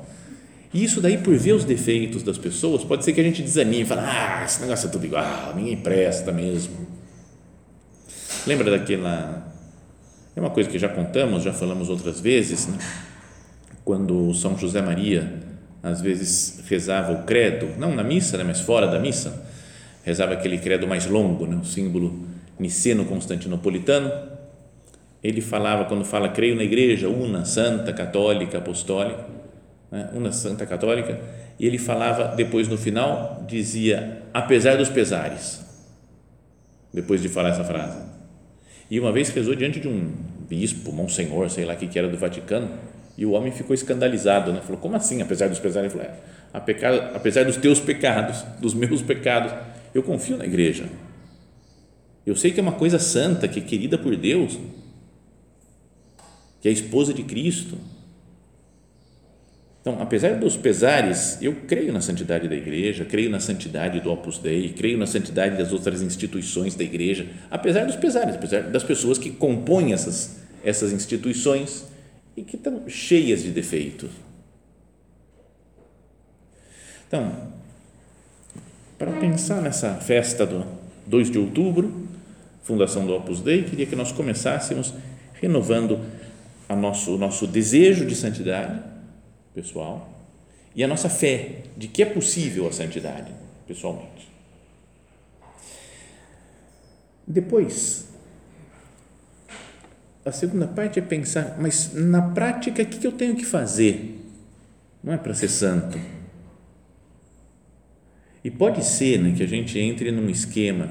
E 0.73 0.83
isso 0.83 1.01
daí, 1.01 1.17
por 1.17 1.35
ver 1.35 1.53
os 1.53 1.65
defeitos 1.65 2.21
das 2.21 2.37
pessoas, 2.37 2.83
pode 2.83 3.03
ser 3.03 3.13
que 3.13 3.21
a 3.21 3.23
gente 3.23 3.41
desanime 3.41 3.85
fale, 3.85 4.01
ah, 4.01 4.43
esse 4.45 4.61
negócio 4.61 4.87
é 4.87 4.91
tudo 4.91 5.05
igual, 5.05 5.55
ninguém 5.55 5.77
presta 5.77 6.31
mesmo. 6.31 6.87
Lembra 8.45 8.69
daquela, 8.69 9.51
é 10.35 10.39
uma 10.39 10.51
coisa 10.51 10.69
que 10.69 10.77
já 10.77 10.87
contamos, 10.87 11.43
já 11.43 11.51
falamos 11.51 11.89
outras 11.89 12.19
vezes, 12.19 12.67
né? 12.67 12.77
quando 13.83 14.31
São 14.35 14.55
José 14.55 14.81
Maria, 14.81 15.41
às 15.81 16.01
vezes, 16.01 16.63
rezava 16.67 17.13
o 17.13 17.23
credo, 17.23 17.69
não 17.79 17.95
na 17.95 18.03
missa, 18.03 18.37
né? 18.37 18.43
mas 18.43 18.59
fora 18.59 18.87
da 18.87 18.99
missa, 18.99 19.43
rezava 20.03 20.33
aquele 20.33 20.59
credo 20.59 20.87
mais 20.87 21.07
longo, 21.07 21.47
né? 21.47 21.59
o 21.59 21.65
símbolo 21.65 22.27
niceno-constantinopolitano, 22.59 24.11
ele 25.23 25.41
falava, 25.41 25.85
quando 25.85 26.05
fala, 26.05 26.29
creio 26.29 26.55
na 26.55 26.63
igreja, 26.63 27.09
una, 27.09 27.43
santa, 27.43 27.91
católica, 27.91 28.59
apostólica, 28.59 29.38
né? 29.91 30.09
uma 30.13 30.31
santa 30.31 30.65
católica, 30.65 31.19
e 31.59 31.65
ele 31.65 31.77
falava 31.77 32.35
depois 32.35 32.67
no 32.67 32.77
final, 32.77 33.43
dizia, 33.47 34.23
apesar 34.33 34.77
dos 34.77 34.89
pesares, 34.89 35.63
depois 36.93 37.21
de 37.21 37.29
falar 37.29 37.49
essa 37.49 37.63
frase. 37.63 37.97
E 38.89 38.99
uma 38.99 39.11
vez 39.11 39.29
rezou 39.29 39.53
diante 39.55 39.79
de 39.79 39.87
um 39.87 40.11
bispo, 40.49 40.91
monsenhor, 40.91 41.49
sei 41.49 41.65
lá 41.65 41.73
o 41.73 41.77
que, 41.77 41.87
que 41.87 41.99
era 41.99 42.07
do 42.07 42.17
Vaticano, 42.17 42.69
e 43.17 43.25
o 43.25 43.31
homem 43.31 43.51
ficou 43.51 43.73
escandalizado, 43.73 44.53
né? 44.53 44.61
falou, 44.61 44.77
como 44.79 44.95
assim, 44.95 45.21
apesar 45.21 45.49
dos 45.49 45.59
pesares? 45.59 45.93
Ele 45.93 46.03
falou, 46.03 46.17
é, 46.53 47.15
apesar 47.15 47.43
dos 47.43 47.57
teus 47.57 47.79
pecados, 47.79 48.43
dos 48.59 48.73
meus 48.73 49.01
pecados, 49.01 49.53
eu 49.93 50.01
confio 50.01 50.37
na 50.37 50.45
igreja. 50.45 50.85
Eu 52.25 52.35
sei 52.35 52.51
que 52.51 52.59
é 52.59 52.63
uma 52.63 52.73
coisa 52.73 52.97
santa, 52.97 53.47
que 53.47 53.59
é 53.59 53.61
querida 53.61 53.97
por 53.97 54.15
Deus, 54.15 54.57
que 56.61 56.67
é 56.67 56.71
a 56.71 56.73
esposa 56.73 57.13
de 57.13 57.23
Cristo. 57.23 57.77
Então, 59.81 60.01
apesar 60.01 60.35
dos 60.35 60.57
pesares, 60.57 61.37
eu 61.41 61.55
creio 61.67 61.93
na 61.93 62.01
santidade 62.01 62.49
da 62.49 62.55
igreja, 62.55 63.05
creio 63.05 63.29
na 63.29 63.39
santidade 63.39 64.01
do 64.01 64.11
Opus 64.11 64.37
Dei, 64.37 64.73
creio 64.73 64.97
na 64.97 65.05
santidade 65.05 65.57
das 65.57 65.71
outras 65.71 66.01
instituições 66.01 66.75
da 66.75 66.83
igreja, 66.83 67.27
apesar 67.49 67.85
dos 67.85 67.95
pesares, 67.95 68.35
apesar 68.35 68.63
das 68.63 68.83
pessoas 68.83 69.17
que 69.17 69.29
compõem 69.29 69.93
essas, 69.93 70.41
essas 70.63 70.91
instituições 70.91 71.85
e 72.35 72.43
que 72.43 72.57
estão 72.57 72.89
cheias 72.89 73.41
de 73.41 73.51
defeitos. 73.51 74.09
Então, 77.07 77.31
para 78.97 79.11
pensar 79.13 79.61
nessa 79.61 79.95
festa 79.95 80.45
do 80.45 80.65
2 81.07 81.31
de 81.31 81.39
outubro, 81.39 82.05
fundação 82.63 83.05
do 83.05 83.15
Opus 83.15 83.39
Dei, 83.39 83.63
queria 83.63 83.85
que 83.85 83.95
nós 83.95 84.11
começássemos 84.11 84.93
renovando 85.35 86.01
a 86.67 86.75
nosso, 86.75 87.15
o 87.15 87.17
nosso 87.17 87.47
desejo 87.47 88.05
de 88.05 88.13
santidade 88.13 88.98
pessoal 89.61 90.09
e 90.75 90.83
a 90.83 90.87
nossa 90.87 91.09
fé 91.09 91.63
de 91.75 91.87
que 91.87 92.01
é 92.01 92.05
possível 92.05 92.67
a 92.67 92.71
santidade 92.71 93.31
pessoalmente. 93.67 94.29
Depois, 97.27 98.07
a 100.25 100.31
segunda 100.31 100.67
parte 100.67 100.99
é 100.99 101.01
pensar, 101.01 101.57
mas 101.59 101.93
na 101.93 102.21
prática, 102.21 102.81
o 102.81 102.85
que 102.85 103.05
eu 103.05 103.11
tenho 103.11 103.35
que 103.35 103.45
fazer? 103.45 104.19
Não 105.03 105.13
é 105.13 105.17
para 105.17 105.33
ser 105.33 105.49
santo. 105.49 105.99
E 108.43 108.49
pode 108.49 108.83
ser 108.83 109.19
né, 109.19 109.33
que 109.35 109.43
a 109.43 109.47
gente 109.47 109.77
entre 109.77 110.11
num 110.11 110.29
esquema 110.29 110.89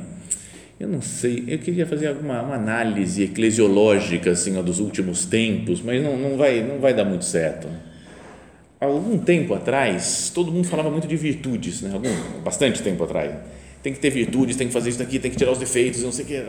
eu 0.78 0.87
não 0.87 1.02
sei, 1.02 1.42
eu 1.48 1.58
queria 1.58 1.84
fazer 1.84 2.06
alguma 2.06 2.40
uma 2.40 2.54
análise 2.54 3.25
eclesiológica 3.25 4.30
assim, 4.30 4.62
dos 4.62 4.78
últimos 4.78 5.25
tempos, 5.25 5.82
mas 5.82 6.00
não, 6.00 6.16
não, 6.16 6.37
vai, 6.37 6.62
não 6.62 6.78
vai 6.78 6.94
dar 6.94 7.04
muito 7.04 7.25
certo. 7.25 7.66
Há 7.66 7.88
algum 8.87 9.18
tempo 9.18 9.54
atrás, 9.54 10.30
todo 10.35 10.52
mundo 10.52 10.66
falava 10.66 10.90
muito 10.90 11.08
de 11.08 11.16
virtudes, 11.16 11.82
né? 11.82 11.90
algum, 11.92 12.42
bastante 12.42 12.82
tempo 12.82 13.04
atrás. 13.04 13.35
Tem 13.82 13.92
que 13.92 13.99
ter 13.99 14.11
virtudes, 14.11 14.56
tem 14.56 14.66
que 14.66 14.73
fazer 14.73 14.90
isso 14.90 14.99
daqui, 14.99 15.18
tem 15.18 15.30
que 15.30 15.37
tirar 15.37 15.52
os 15.52 15.58
defeitos, 15.58 16.02
não 16.02 16.12
sei 16.12 16.25
o 16.25 16.28
que. 16.28 16.44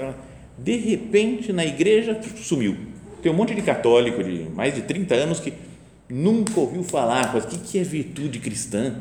De 0.58 0.78
repente, 0.78 1.54
na 1.54 1.66
igreja, 1.66 2.20
sumiu. 2.38 2.76
Tem 3.22 3.32
um 3.32 3.36
monte 3.36 3.54
de 3.54 3.62
católico 3.62 4.24
de 4.24 4.50
mais 4.56 4.74
de 4.74 4.82
30 4.82 5.16
anos 5.16 5.40
que 5.40 5.54
nunca 6.10 6.60
ouviu 6.60 6.84
falar, 6.84 7.36
o 7.36 7.60
que 7.60 7.80
é 7.80 7.84
virtude 7.84 8.40
cristã? 8.40 8.96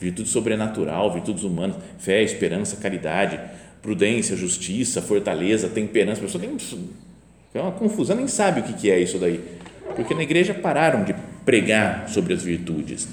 Virtude 0.00 0.28
sobrenatural, 0.28 1.12
virtudes 1.12 1.42
humanas, 1.42 1.76
fé, 1.98 2.22
esperança, 2.22 2.76
caridade 2.76 3.40
prudência, 3.82 4.36
justiça, 4.36 5.00
fortaleza, 5.00 5.68
temperança. 5.68 6.20
A 6.20 6.24
pessoa 6.24 6.42
tem 6.42 6.56
é 7.54 7.60
uma 7.60 7.72
confusão, 7.72 8.16
nem 8.16 8.28
sabe 8.28 8.60
o 8.60 8.62
que 8.62 8.90
é 8.90 9.00
isso 9.00 9.18
daí. 9.18 9.40
Porque 9.96 10.14
na 10.14 10.22
igreja 10.22 10.52
pararam 10.52 11.04
de 11.04 11.14
pregar 11.48 12.10
sobre 12.10 12.34
as 12.34 12.42
virtudes. 12.42 13.08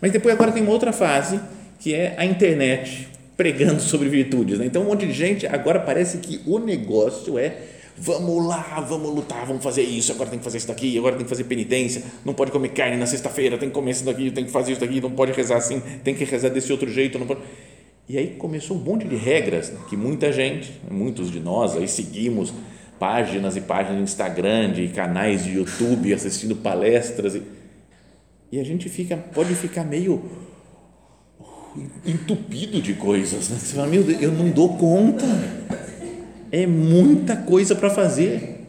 Mas 0.00 0.12
depois 0.12 0.32
agora 0.32 0.52
tem 0.52 0.62
uma 0.62 0.70
outra 0.70 0.92
fase, 0.92 1.40
que 1.80 1.92
é 1.92 2.14
a 2.16 2.24
internet 2.24 3.08
pregando 3.36 3.82
sobre 3.82 4.08
virtudes. 4.08 4.60
Né? 4.60 4.66
Então 4.66 4.82
um 4.82 4.84
monte 4.84 5.04
de 5.04 5.12
gente, 5.12 5.44
agora 5.44 5.80
parece 5.80 6.18
que 6.18 6.40
o 6.46 6.60
negócio 6.60 7.36
é 7.36 7.56
vamos 7.96 8.46
lá, 8.46 8.78
vamos 8.88 9.12
lutar, 9.12 9.44
vamos 9.44 9.60
fazer 9.60 9.82
isso, 9.82 10.12
agora 10.12 10.30
tem 10.30 10.38
que 10.38 10.44
fazer 10.44 10.58
isso 10.58 10.68
daqui, 10.68 10.96
agora 10.96 11.16
tem 11.16 11.24
que 11.24 11.28
fazer 11.28 11.42
penitência, 11.42 12.04
não 12.24 12.32
pode 12.32 12.52
comer 12.52 12.68
carne 12.68 12.96
na 12.96 13.06
sexta-feira, 13.06 13.58
tem 13.58 13.68
que 13.68 13.74
comer 13.74 13.90
isso 13.90 14.04
daqui, 14.04 14.30
tem 14.30 14.44
que 14.44 14.52
fazer 14.52 14.70
isso 14.70 14.80
daqui, 14.80 15.00
não 15.00 15.10
pode 15.10 15.32
rezar 15.32 15.56
assim, 15.56 15.82
tem 16.04 16.14
que 16.14 16.22
rezar 16.22 16.50
desse 16.50 16.70
outro 16.70 16.88
jeito, 16.88 17.18
não 17.18 17.26
pode 17.26 17.40
e 18.08 18.16
aí 18.16 18.36
começou 18.38 18.76
um 18.76 18.80
monte 18.80 19.04
de 19.04 19.16
regras 19.16 19.72
que 19.90 19.96
muita 19.96 20.32
gente, 20.32 20.80
muitos 20.88 21.28
de 21.28 21.40
nós 21.40 21.76
aí 21.76 21.88
seguimos 21.88 22.54
páginas 22.98 23.56
e 23.56 23.60
páginas 23.60 23.96
de 23.96 24.02
Instagram, 24.02 24.72
de 24.72 24.88
canais 24.88 25.44
de 25.44 25.52
YouTube, 25.52 26.12
assistindo 26.12 26.56
palestras 26.56 27.34
e, 27.34 27.42
e 28.50 28.58
a 28.58 28.64
gente 28.64 28.88
fica 28.88 29.16
pode 29.16 29.54
ficar 29.54 29.84
meio 29.84 30.22
entupido 32.04 32.80
de 32.80 32.94
coisas. 32.94 33.48
Né? 33.48 33.58
Você 33.58 33.76
fala, 33.76 33.88
meu 33.88 34.02
Deus, 34.02 34.20
eu 34.20 34.32
não 34.32 34.50
dou 34.50 34.76
conta. 34.76 35.24
É 36.50 36.66
muita 36.66 37.36
coisa 37.36 37.74
para 37.74 37.90
fazer. 37.90 38.66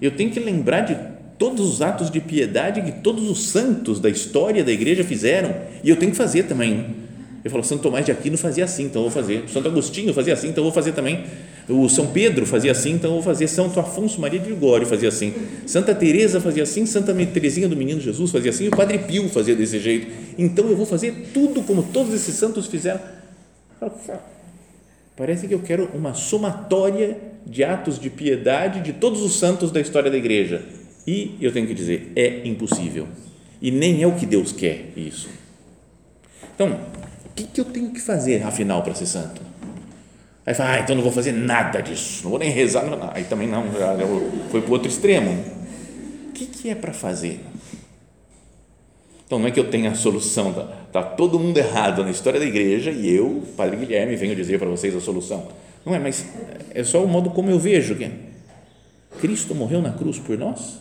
Eu 0.00 0.10
tenho 0.10 0.30
que 0.30 0.40
lembrar 0.40 0.80
de 0.80 0.96
todos 1.38 1.60
os 1.60 1.82
atos 1.82 2.10
de 2.10 2.20
piedade 2.20 2.82
que 2.82 2.92
todos 2.92 3.28
os 3.28 3.46
santos 3.46 4.00
da 4.00 4.08
história 4.08 4.64
da 4.64 4.72
igreja 4.72 5.04
fizeram 5.04 5.54
e 5.84 5.88
eu 5.88 5.96
tenho 5.96 6.10
que 6.10 6.16
fazer 6.16 6.44
também. 6.44 7.05
Ele 7.46 7.50
falou, 7.52 7.62
Santo 7.62 7.82
Tomás 7.82 8.04
de 8.04 8.10
Aquino 8.10 8.36
fazia 8.36 8.64
assim, 8.64 8.86
então 8.86 9.02
vou 9.02 9.10
fazer. 9.10 9.48
Santo 9.48 9.68
Agostinho 9.68 10.12
fazia 10.12 10.34
assim, 10.34 10.48
então 10.48 10.64
vou 10.64 10.72
fazer 10.72 10.90
também. 10.90 11.26
O 11.68 11.88
São 11.88 12.08
Pedro 12.08 12.44
fazia 12.44 12.72
assim, 12.72 12.94
então 12.94 13.12
vou 13.12 13.22
fazer. 13.22 13.46
Santo 13.46 13.78
Afonso 13.78 14.20
Maria 14.20 14.40
de 14.40 14.48
Ligório 14.48 14.84
fazia 14.84 15.08
assim. 15.08 15.32
Santa 15.64 15.94
Teresa 15.94 16.40
fazia 16.40 16.64
assim, 16.64 16.84
Santa 16.86 17.14
Teresinha 17.14 17.68
do 17.68 17.76
Menino 17.76 18.00
Jesus 18.00 18.32
fazia 18.32 18.50
assim, 18.50 18.64
e 18.64 18.68
o 18.68 18.72
Padre 18.72 18.98
Pio 18.98 19.28
fazia 19.28 19.54
desse 19.54 19.78
jeito. 19.78 20.08
Então 20.36 20.68
eu 20.68 20.76
vou 20.76 20.84
fazer 20.84 21.28
tudo 21.32 21.62
como 21.62 21.84
todos 21.84 22.12
esses 22.12 22.34
santos 22.34 22.66
fizeram. 22.66 22.98
Parece 25.16 25.46
que 25.46 25.54
eu 25.54 25.60
quero 25.60 25.88
uma 25.94 26.14
somatória 26.14 27.16
de 27.46 27.62
atos 27.62 27.96
de 27.96 28.10
piedade 28.10 28.80
de 28.80 28.92
todos 28.92 29.22
os 29.22 29.38
santos 29.38 29.70
da 29.70 29.80
história 29.80 30.10
da 30.10 30.16
igreja. 30.16 30.62
E 31.06 31.36
eu 31.40 31.52
tenho 31.52 31.68
que 31.68 31.74
dizer, 31.74 32.10
é 32.16 32.44
impossível. 32.44 33.06
E 33.62 33.70
nem 33.70 34.02
é 34.02 34.06
o 34.08 34.16
que 34.16 34.26
Deus 34.26 34.50
quer 34.50 34.86
isso. 34.96 35.28
Então, 36.56 37.05
que, 37.36 37.44
que 37.44 37.60
eu 37.60 37.64
tenho 37.66 37.90
que 37.90 38.00
fazer, 38.00 38.42
afinal, 38.42 38.82
para 38.82 38.94
ser 38.94 39.06
santo? 39.06 39.42
Aí 40.44 40.54
fala, 40.54 40.72
ah, 40.72 40.80
então 40.80 40.96
não 40.96 41.02
vou 41.02 41.12
fazer 41.12 41.32
nada 41.32 41.80
disso, 41.80 42.22
não 42.22 42.30
vou 42.30 42.38
nem 42.38 42.50
rezar. 42.50 42.84
Aí 43.12 43.24
também 43.24 43.46
não, 43.46 43.70
já, 43.72 43.96
já 43.96 44.06
foi 44.50 44.62
para 44.62 44.70
o 44.70 44.72
outro 44.72 44.88
extremo. 44.88 45.32
O 46.28 46.32
que, 46.32 46.46
que 46.46 46.70
é 46.70 46.74
para 46.74 46.92
fazer? 46.92 47.40
Então 49.26 49.40
não 49.40 49.48
é 49.48 49.50
que 49.50 49.58
eu 49.58 49.68
tenha 49.68 49.90
a 49.90 49.94
solução, 49.94 50.50
está 50.50 50.62
tá 50.92 51.02
todo 51.02 51.38
mundo 51.38 51.58
errado 51.58 52.04
na 52.04 52.10
história 52.10 52.38
da 52.38 52.46
igreja 52.46 52.92
e 52.92 53.12
eu, 53.12 53.42
Padre 53.56 53.76
Guilherme, 53.76 54.14
venho 54.14 54.36
dizer 54.36 54.58
para 54.58 54.68
vocês 54.68 54.94
a 54.94 55.00
solução. 55.00 55.48
Não 55.84 55.92
é, 55.92 55.98
mas 55.98 56.24
é 56.72 56.84
só 56.84 57.04
o 57.04 57.08
modo 57.08 57.30
como 57.30 57.50
eu 57.50 57.58
vejo 57.58 57.96
que 57.96 58.08
Cristo 59.20 59.52
morreu 59.52 59.82
na 59.82 59.90
cruz 59.92 60.20
por 60.20 60.38
nós 60.38 60.78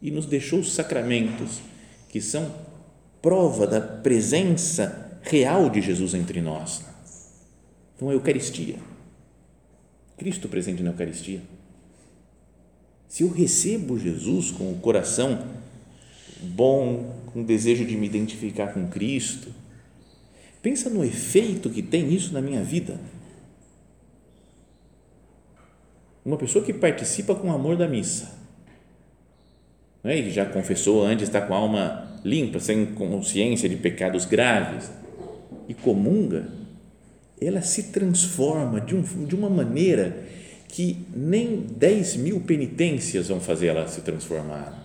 e 0.00 0.10
nos 0.10 0.24
deixou 0.24 0.60
os 0.60 0.72
sacramentos 0.72 1.60
que 2.08 2.22
são 2.22 2.50
prova 3.20 3.66
da 3.66 3.80
presença 3.82 5.11
real 5.22 5.70
de 5.70 5.80
Jesus 5.80 6.14
entre 6.14 6.40
nós. 6.40 6.84
Então, 7.96 8.08
a 8.08 8.12
Eucaristia. 8.12 8.76
Cristo 10.16 10.48
presente 10.48 10.82
na 10.82 10.90
Eucaristia. 10.90 11.40
Se 13.08 13.22
eu 13.22 13.30
recebo 13.30 13.98
Jesus 13.98 14.50
com 14.50 14.72
o 14.72 14.78
coração 14.78 15.46
bom, 16.40 17.14
com 17.26 17.42
desejo 17.42 17.84
de 17.84 17.96
me 17.96 18.06
identificar 18.06 18.72
com 18.72 18.88
Cristo, 18.88 19.52
pensa 20.60 20.90
no 20.90 21.04
efeito 21.04 21.70
que 21.70 21.82
tem 21.82 22.12
isso 22.12 22.32
na 22.32 22.40
minha 22.40 22.62
vida. 22.62 22.98
Uma 26.24 26.36
pessoa 26.36 26.64
que 26.64 26.72
participa 26.72 27.34
com 27.34 27.52
amor 27.52 27.76
da 27.76 27.88
missa, 27.88 28.32
não 30.02 30.10
é? 30.10 30.22
já 30.30 30.46
confessou 30.46 31.04
antes, 31.04 31.24
está 31.24 31.40
com 31.40 31.54
a 31.54 31.56
alma 31.56 32.20
limpa, 32.24 32.60
sem 32.60 32.86
consciência 32.86 33.68
de 33.68 33.76
pecados 33.76 34.24
graves, 34.24 34.90
e 35.68 35.74
comunga, 35.74 36.48
ela 37.40 37.62
se 37.62 37.84
transforma 37.84 38.80
de, 38.80 38.94
um, 38.94 39.02
de 39.24 39.34
uma 39.34 39.50
maneira 39.50 40.26
que 40.68 41.04
nem 41.14 41.60
10 41.60 42.16
mil 42.16 42.40
penitências 42.40 43.28
vão 43.28 43.40
fazer 43.40 43.68
ela 43.68 43.86
se 43.88 44.00
transformar. 44.00 44.82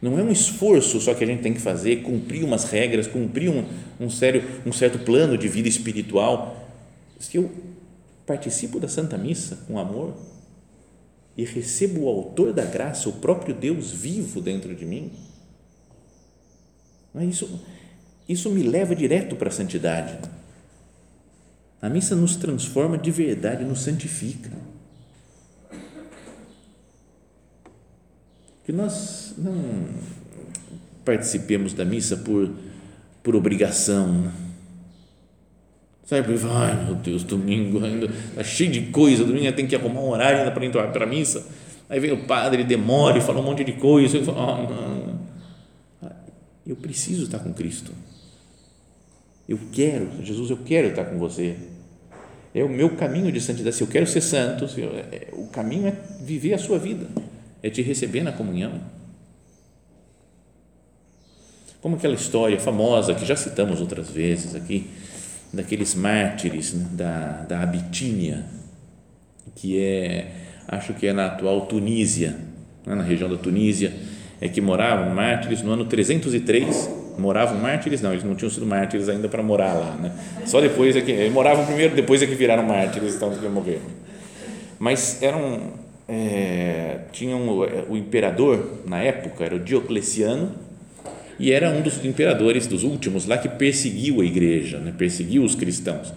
Não 0.00 0.18
é 0.18 0.22
um 0.22 0.30
esforço 0.30 1.00
só 1.00 1.12
que 1.12 1.24
a 1.24 1.26
gente 1.26 1.42
tem 1.42 1.52
que 1.52 1.60
fazer, 1.60 2.02
cumprir 2.02 2.44
umas 2.44 2.64
regras, 2.64 3.06
cumprir 3.06 3.50
um, 3.50 3.64
um, 4.00 4.08
sério, 4.08 4.44
um 4.64 4.72
certo 4.72 4.98
plano 5.00 5.36
de 5.36 5.48
vida 5.48 5.68
espiritual. 5.68 6.68
Se 7.18 7.36
eu 7.36 7.50
participo 8.24 8.78
da 8.78 8.88
Santa 8.88 9.18
Missa 9.18 9.64
com 9.66 9.78
amor 9.78 10.14
e 11.36 11.44
recebo 11.44 12.02
o 12.02 12.08
autor 12.08 12.52
da 12.52 12.64
graça, 12.64 13.08
o 13.08 13.14
próprio 13.14 13.54
Deus 13.54 13.90
vivo 13.90 14.40
dentro 14.40 14.74
de 14.74 14.84
mim, 14.84 15.10
não 17.12 17.22
é 17.22 17.24
isso 17.24 17.60
isso 18.28 18.50
me 18.50 18.62
leva 18.62 18.94
direto 18.94 19.36
para 19.36 19.48
a 19.48 19.52
santidade. 19.52 20.18
A 21.80 21.88
missa 21.88 22.14
nos 22.14 22.36
transforma 22.36 22.98
de 22.98 23.10
verdade, 23.10 23.64
nos 23.64 23.82
santifica. 23.82 24.50
que 28.68 28.72
nós 28.72 29.32
não 29.38 29.86
participemos 31.02 31.72
da 31.72 31.86
missa 31.86 32.18
por, 32.18 32.50
por 33.22 33.34
obrigação. 33.34 34.12
Né? 34.12 34.32
Sabe, 36.04 36.34
ai 36.50 36.84
meu 36.84 36.94
Deus, 36.96 37.24
domingo 37.24 37.82
ainda 37.82 38.04
está 38.04 38.44
cheio 38.44 38.70
de 38.70 38.82
coisa, 38.90 39.24
domingo 39.24 39.50
tem 39.52 39.66
que 39.66 39.74
arrumar 39.74 40.02
um 40.02 40.10
horário 40.10 40.40
ainda 40.40 40.50
para 40.50 40.66
entrar 40.66 40.86
para 40.92 41.06
a 41.06 41.08
missa. 41.08 41.46
Aí 41.88 41.98
vem 41.98 42.12
o 42.12 42.26
padre, 42.26 42.62
demora 42.62 43.16
e 43.16 43.22
fala 43.22 43.40
um 43.40 43.42
monte 43.42 43.64
de 43.64 43.72
coisa. 43.72 44.18
Eu 44.18 44.24
falo, 44.24 44.38
oh, 44.38 44.70
não. 44.70 45.18
Eu 46.66 46.76
preciso 46.76 47.24
estar 47.24 47.38
com 47.38 47.54
Cristo. 47.54 47.90
Eu 49.48 49.58
quero, 49.72 50.10
Jesus, 50.22 50.50
eu 50.50 50.58
quero 50.58 50.88
estar 50.88 51.06
com 51.06 51.18
você. 51.18 51.56
É 52.54 52.62
o 52.62 52.68
meu 52.68 52.90
caminho 52.90 53.32
de 53.32 53.40
santidade. 53.40 53.76
Se 53.76 53.82
eu 53.82 53.86
quero 53.86 54.06
ser 54.06 54.20
santo, 54.20 54.68
eu, 54.78 54.90
é, 54.90 55.28
o 55.32 55.46
caminho 55.46 55.86
é 55.86 55.96
viver 56.20 56.52
a 56.52 56.58
sua 56.58 56.78
vida, 56.78 57.06
é 57.62 57.70
te 57.70 57.80
receber 57.80 58.22
na 58.22 58.32
comunhão. 58.32 58.78
Como 61.80 61.96
aquela 61.96 62.14
história 62.14 62.58
famosa 62.60 63.14
que 63.14 63.24
já 63.24 63.36
citamos 63.36 63.80
outras 63.80 64.10
vezes 64.10 64.54
aqui, 64.54 64.90
daqueles 65.52 65.94
mártires 65.94 66.74
né, 66.74 66.86
da, 66.92 67.44
da 67.48 67.62
Abitínia, 67.62 68.44
que 69.54 69.80
é, 69.80 70.30
acho 70.66 70.92
que 70.92 71.06
é 71.06 71.12
na 71.12 71.26
atual 71.26 71.66
Tunísia, 71.66 72.36
né, 72.84 72.94
na 72.94 73.02
região 73.02 73.30
da 73.30 73.36
Tunísia, 73.38 73.94
é 74.40 74.48
que 74.48 74.60
moravam 74.60 75.14
mártires 75.14 75.62
no 75.62 75.72
ano 75.72 75.86
303 75.86 77.07
moravam 77.18 77.58
mártires? 77.58 78.00
Não 78.00 78.12
eles 78.12 78.24
não 78.24 78.34
tinham 78.34 78.50
sido 78.50 78.66
mártires 78.66 79.08
ainda 79.08 79.28
para 79.28 79.42
morar 79.42 79.74
lá 79.74 79.96
né? 79.96 80.12
Só 80.46 80.60
depois 80.60 80.96
é 80.96 81.00
que 81.00 81.28
moravam 81.30 81.66
primeiro 81.66 81.94
depois 81.94 82.22
é 82.22 82.26
que 82.26 82.34
viraram 82.34 82.62
mártires 82.62 83.14
então 83.14 83.30
que 83.30 83.46
morreram. 83.48 83.82
Mas 84.78 85.22
eram 85.22 85.72
é, 86.08 87.00
tinham 87.12 87.48
o, 87.48 87.92
o 87.92 87.96
imperador 87.96 88.80
na 88.86 89.00
época 89.02 89.44
era 89.44 89.56
o 89.56 89.58
Diocleciano 89.58 90.52
e 91.38 91.52
era 91.52 91.70
um 91.70 91.82
dos 91.82 92.04
imperadores 92.04 92.66
dos 92.66 92.82
últimos 92.82 93.26
lá 93.26 93.38
que 93.38 93.48
perseguiu 93.48 94.20
a 94.20 94.24
igreja 94.24 94.78
né? 94.78 94.94
Perseguiu 94.96 95.42
os 95.42 95.54
cristãos. 95.54 96.12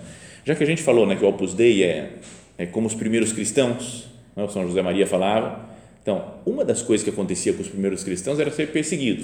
Já 0.45 0.55
que 0.55 0.63
a 0.63 0.67
gente 0.67 0.81
falou 0.81 1.05
né 1.05 1.15
que 1.15 1.23
o 1.23 1.27
Opus 1.27 1.53
Dei 1.53 1.83
é 1.83 2.11
é 2.57 2.65
como 2.65 2.87
os 2.87 2.93
primeiros 2.93 3.33
cristãos 3.33 4.07
né, 4.35 4.43
o 4.43 4.49
São 4.49 4.67
José 4.67 4.81
Maria 4.81 5.07
falava 5.07 5.71
então, 6.01 6.33
uma 6.45 6.65
das 6.65 6.81
coisas 6.81 7.03
que 7.03 7.11
acontecia 7.11 7.53
com 7.53 7.61
os 7.61 7.67
primeiros 7.67 8.03
cristãos 8.03 8.39
era 8.39 8.49
ser 8.49 8.67
perseguido. 8.71 9.23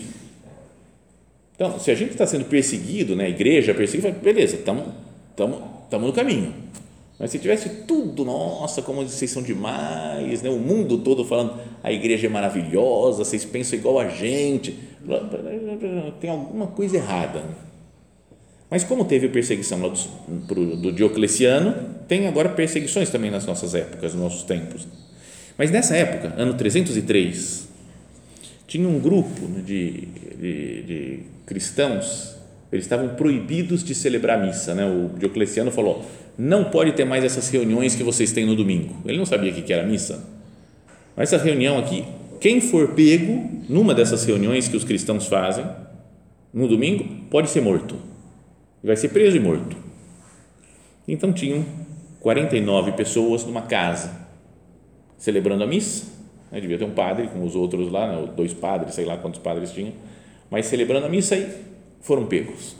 Então, 1.57 1.79
se 1.79 1.89
a 1.89 1.95
gente 1.95 2.11
está 2.11 2.27
sendo 2.27 2.45
perseguido, 2.45 3.15
né, 3.15 3.25
a 3.25 3.29
igreja 3.29 3.73
perseguida, 3.73 4.11
beleza, 4.11 4.57
estamos 4.57 4.85
no 5.91 6.13
caminho. 6.13 6.53
Mas 7.19 7.31
se 7.31 7.39
tivesse 7.39 7.67
tudo, 7.87 8.23
nossa, 8.23 8.83
como 8.83 9.01
vocês 9.03 9.31
são 9.31 9.41
demais, 9.41 10.43
né? 10.43 10.51
o 10.51 10.59
mundo 10.59 10.99
todo 10.99 11.25
falando, 11.25 11.59
a 11.83 11.91
igreja 11.91 12.27
é 12.27 12.29
maravilhosa, 12.29 13.25
vocês 13.25 13.43
pensam 13.43 13.79
igual 13.79 13.99
a 13.99 14.07
gente, 14.07 14.77
tem 16.21 16.29
alguma 16.29 16.67
coisa 16.67 16.97
errada. 16.97 17.43
Mas 18.69 18.83
como 18.83 19.03
teve 19.03 19.29
perseguição 19.29 19.81
lá 19.81 19.91
do, 20.27 20.75
do 20.75 20.91
Diocleciano, 20.91 21.73
tem 22.07 22.27
agora 22.27 22.49
perseguições 22.49 23.09
também 23.09 23.31
nas 23.31 23.47
nossas 23.47 23.73
épocas, 23.73 24.13
nos 24.13 24.21
nossos 24.21 24.43
tempos. 24.43 24.87
Mas 25.57 25.71
nessa 25.71 25.95
época, 25.95 26.35
ano 26.37 26.53
303, 26.53 27.67
tinha 28.67 28.87
um 28.87 28.99
grupo 28.99 29.41
né, 29.47 29.63
de, 29.65 30.05
de, 30.39 30.83
de 30.83 31.19
cristãos, 31.47 32.35
eles 32.71 32.85
estavam 32.85 33.15
proibidos 33.15 33.83
de 33.83 33.95
celebrar 33.95 34.39
missa. 34.39 34.75
Né? 34.75 34.85
O 34.85 35.17
Diocleciano 35.17 35.71
falou: 35.71 36.05
não 36.37 36.65
pode 36.65 36.91
ter 36.91 37.05
mais 37.05 37.23
essas 37.23 37.49
reuniões 37.49 37.95
que 37.95 38.03
vocês 38.03 38.31
têm 38.31 38.45
no 38.45 38.55
domingo. 38.55 38.95
Ele 39.05 39.17
não 39.17 39.25
sabia 39.25 39.51
o 39.51 39.55
que 39.55 39.73
era 39.73 39.87
missa. 39.87 40.23
Mas 41.15 41.33
essa 41.33 41.43
reunião 41.43 41.79
aqui, 41.79 42.05
quem 42.39 42.61
for 42.61 42.89
pego 42.89 43.49
numa 43.67 43.95
dessas 43.95 44.23
reuniões 44.23 44.67
que 44.67 44.77
os 44.77 44.83
cristãos 44.83 45.25
fazem 45.25 45.65
no 46.53 46.67
domingo, 46.67 47.03
pode 47.31 47.49
ser 47.49 47.61
morto. 47.61 47.95
Vai 48.83 48.95
ser 48.95 49.09
preso 49.09 49.35
e 49.35 49.39
morto. 49.39 49.75
Então 51.07 51.33
tinham 51.33 51.65
49 52.19 52.91
pessoas 52.91 53.43
numa 53.45 53.61
casa 53.63 54.27
celebrando 55.17 55.63
a 55.63 55.67
missa, 55.67 56.05
né? 56.51 56.59
devia 56.59 56.77
ter 56.77 56.85
um 56.85 56.91
padre 56.91 57.27
com 57.27 57.43
os 57.43 57.55
outros 57.55 57.91
lá, 57.91 58.07
né? 58.07 58.29
dois 58.35 58.53
padres, 58.53 58.93
sei 58.93 59.05
lá 59.05 59.17
quantos 59.17 59.39
padres 59.39 59.71
tinham, 59.71 59.93
mas 60.49 60.65
celebrando 60.65 61.05
a 61.05 61.09
missa 61.09 61.35
e 61.35 61.47
foram 62.01 62.25
pegos. 62.25 62.75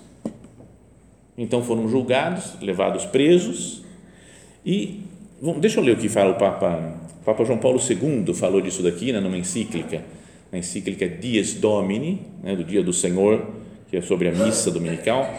Então 1.37 1.61
foram 1.61 1.87
julgados, 1.87 2.59
levados 2.61 3.05
presos 3.05 3.83
e 4.65 5.01
deixa 5.59 5.79
eu 5.79 5.83
ler 5.83 5.93
o 5.93 5.97
que 5.97 6.09
fala 6.09 6.31
o 6.31 6.35
Papa, 6.35 6.95
Papa 7.23 7.45
João 7.45 7.59
Paulo 7.59 7.79
II 7.79 8.33
falou 8.33 8.61
disso 8.61 8.81
daqui, 8.81 9.11
né, 9.11 9.19
numa 9.19 9.37
encíclica, 9.37 10.01
na 10.51 10.57
encíclica 10.57 11.07
Dies 11.07 11.53
Domini, 11.55 12.21
né, 12.41 12.55
do 12.55 12.63
Dia 12.63 12.81
do 12.81 12.93
Senhor, 12.93 13.45
que 13.89 13.97
é 13.97 14.01
sobre 14.01 14.29
a 14.29 14.31
missa 14.31 14.71
dominical. 14.71 15.29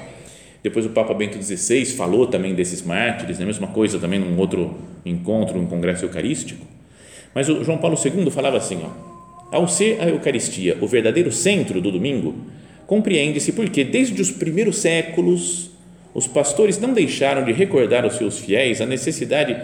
Depois 0.62 0.84
o 0.84 0.90
Papa 0.90 1.14
Bento 1.14 1.42
XVI 1.42 1.84
falou 1.86 2.26
também 2.26 2.54
desses 2.54 2.82
mártires, 2.82 3.38
né, 3.38 3.44
a 3.44 3.46
mesma 3.46 3.68
coisa 3.68 3.98
também 3.98 4.18
num 4.18 4.38
outro 4.38 4.76
encontro, 5.04 5.58
um 5.58 5.66
congresso 5.66 6.04
eucarístico. 6.04 6.64
Mas 7.34 7.48
o 7.48 7.64
João 7.64 7.78
Paulo 7.78 7.96
II 7.96 8.30
falava 8.30 8.56
assim: 8.56 8.80
ó, 8.84 9.07
ao 9.50 9.66
ser 9.66 10.00
a 10.00 10.08
Eucaristia 10.08 10.76
o 10.80 10.86
verdadeiro 10.86 11.32
centro 11.32 11.80
do 11.80 11.90
domingo, 11.90 12.34
compreende-se 12.86 13.52
porque, 13.52 13.84
desde 13.84 14.20
os 14.20 14.30
primeiros 14.30 14.78
séculos, 14.78 15.70
os 16.14 16.26
pastores 16.26 16.78
não 16.78 16.92
deixaram 16.92 17.44
de 17.44 17.52
recordar 17.52 18.04
aos 18.04 18.16
seus 18.16 18.38
fiéis 18.38 18.80
a 18.80 18.86
necessidade 18.86 19.56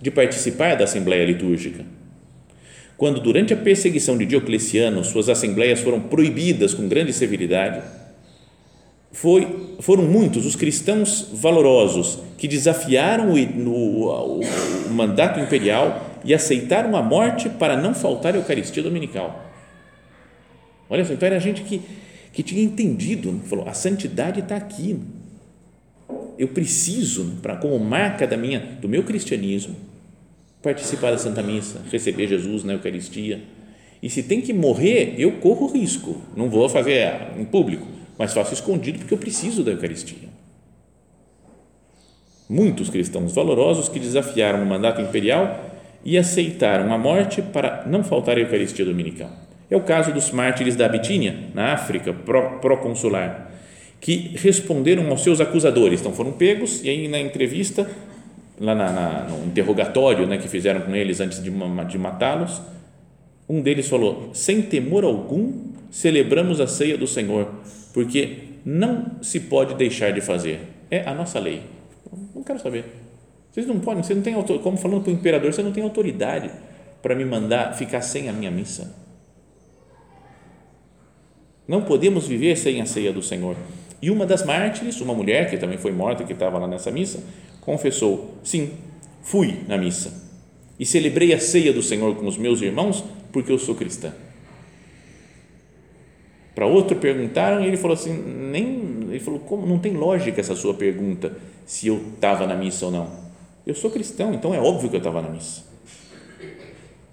de 0.00 0.10
participar 0.10 0.76
da 0.76 0.84
Assembleia 0.84 1.24
Litúrgica. 1.24 1.84
Quando, 2.96 3.20
durante 3.20 3.52
a 3.52 3.56
perseguição 3.56 4.16
de 4.16 4.26
Diocleciano, 4.26 5.04
suas 5.04 5.28
assembleias 5.28 5.80
foram 5.80 6.00
proibidas 6.00 6.74
com 6.74 6.88
grande 6.88 7.12
severidade, 7.12 7.82
foi, 9.12 9.76
foram 9.80 10.04
muitos 10.04 10.46
os 10.46 10.56
cristãos 10.56 11.28
valorosos 11.32 12.18
que 12.38 12.48
desafiaram 12.48 13.32
o, 13.32 13.36
o, 13.36 14.40
o 14.40 14.90
mandato 14.90 15.38
imperial 15.38 16.11
e 16.24 16.34
aceitaram 16.34 16.96
a 16.96 17.02
morte 17.02 17.48
para 17.48 17.76
não 17.76 17.94
faltar 17.94 18.34
a 18.34 18.38
Eucaristia 18.38 18.82
Dominical. 18.82 19.50
Olha 20.88 21.04
só, 21.04 21.12
então 21.12 21.26
era 21.26 21.40
gente 21.40 21.62
que, 21.62 21.80
que 22.32 22.42
tinha 22.42 22.62
entendido, 22.62 23.40
falou, 23.46 23.68
a 23.68 23.72
santidade 23.72 24.40
está 24.40 24.56
aqui. 24.56 24.98
Eu 26.38 26.48
preciso, 26.48 27.38
para 27.42 27.56
como 27.56 27.78
marca 27.78 28.26
da 28.26 28.36
minha, 28.36 28.60
do 28.80 28.88
meu 28.88 29.02
cristianismo, 29.02 29.74
participar 30.62 31.10
da 31.10 31.18
Santa 31.18 31.42
Missa, 31.42 31.80
receber 31.90 32.28
Jesus 32.28 32.62
na 32.62 32.74
Eucaristia. 32.74 33.42
E 34.02 34.10
se 34.10 34.22
tem 34.22 34.40
que 34.40 34.52
morrer, 34.52 35.14
eu 35.18 35.32
corro 35.38 35.66
risco. 35.66 36.20
Não 36.36 36.48
vou 36.50 36.68
fazer 36.68 37.10
em 37.38 37.44
público, 37.44 37.86
mas 38.18 38.32
faço 38.32 38.54
escondido 38.54 38.98
porque 38.98 39.14
eu 39.14 39.18
preciso 39.18 39.62
da 39.62 39.70
Eucaristia. 39.70 40.28
Muitos 42.48 42.90
cristãos 42.90 43.32
valorosos 43.32 43.88
que 43.88 43.98
desafiaram 43.98 44.62
o 44.62 44.66
mandato 44.66 45.00
imperial 45.00 45.71
e 46.04 46.18
aceitaram 46.18 46.92
a 46.92 46.98
morte 46.98 47.40
para 47.40 47.84
não 47.86 48.02
faltar 48.02 48.36
a 48.36 48.40
Eucaristia 48.40 48.84
Dominical. 48.84 49.30
É 49.70 49.76
o 49.76 49.80
caso 49.80 50.12
dos 50.12 50.30
mártires 50.30 50.76
da 50.76 50.86
Abitínia, 50.86 51.34
na 51.54 51.72
África, 51.72 52.12
proconsular, 52.12 53.50
que 54.00 54.32
responderam 54.36 55.08
aos 55.08 55.22
seus 55.22 55.40
acusadores. 55.40 56.00
Então 56.00 56.12
foram 56.12 56.32
pegos 56.32 56.84
e 56.84 56.90
aí 56.90 57.08
na 57.08 57.18
entrevista, 57.18 57.88
lá 58.60 58.74
na, 58.74 58.92
na, 58.92 59.22
no 59.30 59.46
interrogatório 59.46 60.26
né, 60.26 60.36
que 60.36 60.48
fizeram 60.48 60.82
com 60.82 60.94
eles 60.94 61.20
antes 61.20 61.42
de, 61.42 61.50
de 61.50 61.98
matá-los, 61.98 62.60
um 63.48 63.62
deles 63.62 63.88
falou: 63.88 64.30
sem 64.34 64.60
temor 64.60 65.04
algum, 65.04 65.52
celebramos 65.90 66.60
a 66.60 66.66
ceia 66.66 66.98
do 66.98 67.06
Senhor, 67.06 67.48
porque 67.94 68.38
não 68.64 69.22
se 69.22 69.40
pode 69.40 69.74
deixar 69.74 70.12
de 70.12 70.20
fazer. 70.20 70.60
É 70.90 71.08
a 71.08 71.14
nossa 71.14 71.38
lei. 71.38 71.62
Não 72.34 72.42
quero 72.42 72.58
saber 72.58 73.01
vocês 73.52 73.66
não 73.66 73.78
podem, 73.78 74.02
você 74.02 74.14
não 74.14 74.22
tem 74.22 74.34
como 74.60 74.78
falando 74.78 75.02
para 75.02 75.10
o 75.10 75.14
imperador, 75.14 75.52
você 75.52 75.62
não 75.62 75.72
tem 75.72 75.82
autoridade 75.82 76.50
para 77.02 77.14
me 77.14 77.24
mandar 77.24 77.74
ficar 77.74 78.00
sem 78.00 78.28
a 78.28 78.32
minha 78.32 78.50
missa. 78.50 78.96
Não 81.68 81.82
podemos 81.82 82.26
viver 82.26 82.56
sem 82.56 82.80
a 82.80 82.86
ceia 82.86 83.12
do 83.12 83.22
Senhor. 83.22 83.56
E 84.00 84.10
uma 84.10 84.24
das 84.24 84.44
mártires, 84.44 85.00
uma 85.00 85.14
mulher 85.14 85.50
que 85.50 85.58
também 85.58 85.76
foi 85.76 85.92
morta, 85.92 86.24
que 86.24 86.32
estava 86.32 86.58
lá 86.58 86.66
nessa 86.66 86.90
missa, 86.90 87.22
confessou: 87.60 88.34
sim, 88.42 88.72
fui 89.22 89.60
na 89.68 89.76
missa 89.76 90.22
e 90.78 90.86
celebrei 90.86 91.32
a 91.34 91.38
ceia 91.38 91.72
do 91.72 91.82
Senhor 91.82 92.16
com 92.16 92.26
os 92.26 92.38
meus 92.38 92.60
irmãos 92.62 93.04
porque 93.30 93.52
eu 93.52 93.58
sou 93.58 93.74
cristã. 93.74 94.12
Para 96.54 96.66
outro 96.66 96.96
perguntaram 96.96 97.62
e 97.62 97.66
ele 97.66 97.76
falou 97.76 97.94
assim: 97.94 98.12
nem, 98.50 99.08
ele 99.10 99.20
falou, 99.20 99.40
como 99.40 99.66
não 99.66 99.78
tem 99.78 99.92
lógica 99.92 100.40
essa 100.40 100.56
sua 100.56 100.74
pergunta 100.74 101.36
se 101.66 101.86
eu 101.86 102.02
estava 102.14 102.46
na 102.46 102.56
missa 102.56 102.86
ou 102.86 102.92
não. 102.92 103.21
Eu 103.66 103.74
sou 103.74 103.90
cristão, 103.90 104.34
então 104.34 104.54
é 104.54 104.60
óbvio 104.60 104.90
que 104.90 104.96
eu 104.96 104.98
estava 104.98 105.22
na 105.22 105.28
missa. 105.28 105.62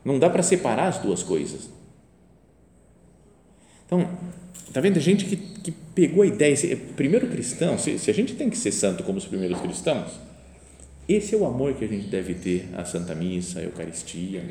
Não 0.04 0.18
dá 0.18 0.30
para 0.30 0.42
separar 0.42 0.88
as 0.88 0.98
duas 0.98 1.22
coisas. 1.22 1.70
Então, 3.86 4.08
está 4.68 4.80
vendo? 4.82 5.00
Gente 5.00 5.26
que, 5.26 5.36
que 5.36 5.72
pegou 5.72 6.24
a 6.24 6.28
ideia. 6.28 6.54
Esse, 6.54 6.76
primeiro 6.76 7.28
cristão, 7.28 7.78
se, 7.78 8.00
se 8.00 8.10
a 8.10 8.14
gente 8.14 8.36
tem 8.36 8.50
que 8.50 8.58
ser 8.58 8.72
santo 8.72 9.04
como 9.04 9.18
os 9.18 9.26
primeiros 9.26 9.60
cristãos, 9.60 10.20
esse 11.08 11.34
é 11.34 11.38
o 11.38 11.46
amor 11.46 11.74
que 11.74 11.86
a 11.86 11.88
gente 11.88 12.08
deve 12.08 12.36
ter 12.36 12.70
à 12.76 12.86
Santa 12.86 13.16
Missa, 13.16 13.60
à 13.60 13.64
Eucaristia. 13.64 14.44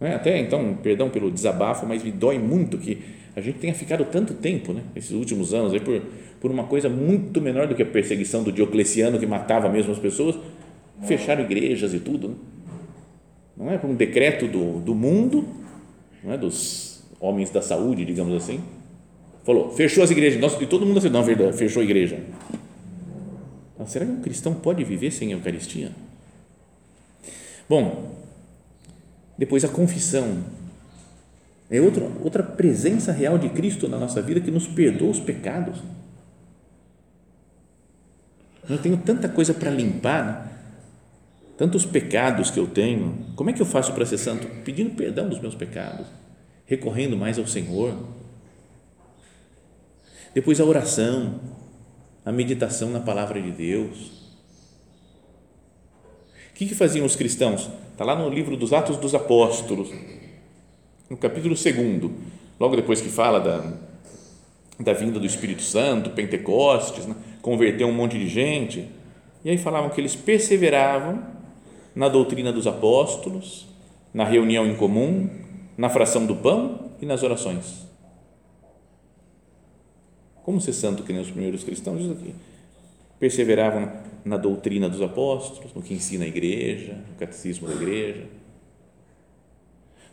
Não 0.00 0.08
é? 0.08 0.14
Até 0.14 0.38
então, 0.38 0.76
perdão 0.82 1.10
pelo 1.10 1.30
desabafo, 1.30 1.86
mas 1.86 2.02
me 2.02 2.12
dói 2.12 2.38
muito 2.38 2.78
que 2.78 3.15
a 3.36 3.40
gente 3.42 3.58
tenha 3.58 3.74
ficado 3.74 4.06
tanto 4.06 4.32
tempo, 4.32 4.72
né, 4.72 4.82
esses 4.96 5.10
últimos 5.10 5.52
anos, 5.52 5.74
aí, 5.74 5.80
por, 5.80 6.00
por 6.40 6.50
uma 6.50 6.64
coisa 6.64 6.88
muito 6.88 7.38
menor 7.38 7.68
do 7.68 7.74
que 7.74 7.82
a 7.82 7.86
perseguição 7.86 8.42
do 8.42 8.50
Diocleciano, 8.50 9.18
que 9.18 9.26
matava 9.26 9.68
mesmo 9.68 9.92
as 9.92 9.98
pessoas, 9.98 10.36
fecharam 11.02 11.44
igrejas 11.44 11.92
e 11.92 12.00
tudo. 12.00 12.28
Né? 12.28 12.34
Não 13.54 13.70
é 13.70 13.76
por 13.76 13.90
um 13.90 13.94
decreto 13.94 14.48
do, 14.48 14.80
do 14.80 14.94
mundo, 14.94 15.46
não 16.24 16.32
é 16.32 16.38
dos 16.38 17.04
homens 17.20 17.50
da 17.50 17.60
saúde, 17.60 18.06
digamos 18.06 18.34
assim, 18.34 18.60
falou, 19.44 19.70
fechou 19.70 20.02
as 20.02 20.10
igrejas, 20.10 20.40
Nossa, 20.40 20.62
e 20.62 20.66
todo 20.66 20.86
mundo 20.86 20.98
assim, 20.98 21.10
não, 21.10 21.22
verdade, 21.22 21.56
fechou 21.58 21.82
a 21.82 21.84
igreja. 21.84 22.18
Então, 23.74 23.86
será 23.86 24.06
que 24.06 24.12
um 24.12 24.22
cristão 24.22 24.54
pode 24.54 24.82
viver 24.82 25.10
sem 25.10 25.32
Eucaristia? 25.32 25.92
Bom, 27.68 28.16
depois 29.36 29.62
a 29.62 29.68
confissão. 29.68 30.42
É 31.70 31.80
outra, 31.80 32.04
outra 32.22 32.42
presença 32.42 33.10
real 33.10 33.38
de 33.38 33.48
Cristo 33.48 33.88
na 33.88 33.98
nossa 33.98 34.22
vida 34.22 34.40
que 34.40 34.50
nos 34.50 34.66
perdoa 34.66 35.10
os 35.10 35.20
pecados. 35.20 35.78
Eu 38.68 38.78
tenho 38.78 38.96
tanta 38.96 39.28
coisa 39.28 39.54
para 39.54 39.70
limpar, 39.70 40.24
né? 40.24 40.52
tantos 41.56 41.84
pecados 41.84 42.50
que 42.50 42.58
eu 42.58 42.66
tenho. 42.66 43.26
Como 43.34 43.50
é 43.50 43.52
que 43.52 43.62
eu 43.62 43.66
faço 43.66 43.92
para 43.92 44.04
ser 44.04 44.18
santo? 44.18 44.46
Pedindo 44.64 44.90
perdão 44.94 45.28
dos 45.28 45.40
meus 45.40 45.54
pecados, 45.54 46.06
recorrendo 46.66 47.16
mais 47.16 47.38
ao 47.38 47.46
Senhor. 47.46 47.94
Depois 50.34 50.60
a 50.60 50.64
oração, 50.64 51.40
a 52.24 52.30
meditação 52.30 52.90
na 52.90 53.00
palavra 53.00 53.40
de 53.40 53.50
Deus. 53.50 54.26
O 56.50 56.54
que, 56.54 56.66
que 56.66 56.74
faziam 56.74 57.06
os 57.06 57.16
cristãos? 57.16 57.70
Está 57.92 58.04
lá 58.04 58.16
no 58.16 58.28
livro 58.28 58.56
dos 58.56 58.72
Atos 58.72 58.96
dos 58.96 59.14
Apóstolos, 59.14 59.90
no 61.08 61.16
capítulo 61.16 61.54
2, 61.54 62.10
logo 62.58 62.76
depois 62.76 63.00
que 63.00 63.08
fala 63.08 63.40
da, 63.40 63.72
da 64.78 64.92
vinda 64.92 65.18
do 65.18 65.26
Espírito 65.26 65.62
Santo, 65.62 66.10
Pentecostes, 66.10 67.06
né? 67.06 67.14
converteu 67.40 67.86
um 67.88 67.92
monte 67.92 68.18
de 68.18 68.28
gente. 68.28 68.88
E 69.44 69.50
aí 69.50 69.58
falavam 69.58 69.90
que 69.90 70.00
eles 70.00 70.16
perseveravam 70.16 71.22
na 71.94 72.08
doutrina 72.08 72.52
dos 72.52 72.66
apóstolos, 72.66 73.68
na 74.12 74.24
reunião 74.24 74.66
em 74.66 74.74
comum, 74.74 75.30
na 75.78 75.88
fração 75.88 76.26
do 76.26 76.34
pão 76.34 76.90
e 77.00 77.06
nas 77.06 77.22
orações. 77.22 77.86
Como 80.42 80.60
ser 80.60 80.72
santo 80.72 81.02
que 81.02 81.12
nem 81.12 81.22
os 81.22 81.30
primeiros 81.30 81.64
cristãos? 81.64 82.00
Diz 82.00 82.10
aqui. 82.10 82.34
Perseveravam 83.18 83.92
na 84.24 84.36
doutrina 84.36 84.88
dos 84.88 85.00
apóstolos, 85.00 85.72
no 85.74 85.82
que 85.82 85.94
ensina 85.94 86.24
a 86.24 86.28
igreja, 86.28 86.94
no 86.94 87.14
catecismo 87.18 87.68
da 87.68 87.74
igreja, 87.74 88.24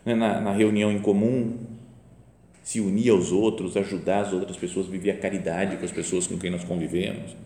né, 0.04 0.14
na, 0.14 0.40
na 0.40 0.52
reunião 0.52 0.92
em 0.92 0.98
comum, 0.98 1.58
se 2.62 2.80
unir 2.80 3.10
aos 3.10 3.30
outros, 3.30 3.76
ajudar 3.76 4.20
as 4.20 4.32
outras 4.32 4.56
pessoas, 4.56 4.86
viver 4.86 5.10
a 5.10 5.18
caridade 5.18 5.76
com 5.76 5.84
as 5.84 5.92
pessoas 5.92 6.26
com 6.26 6.38
quem 6.38 6.50
nós 6.50 6.64
convivemos. 6.64 7.36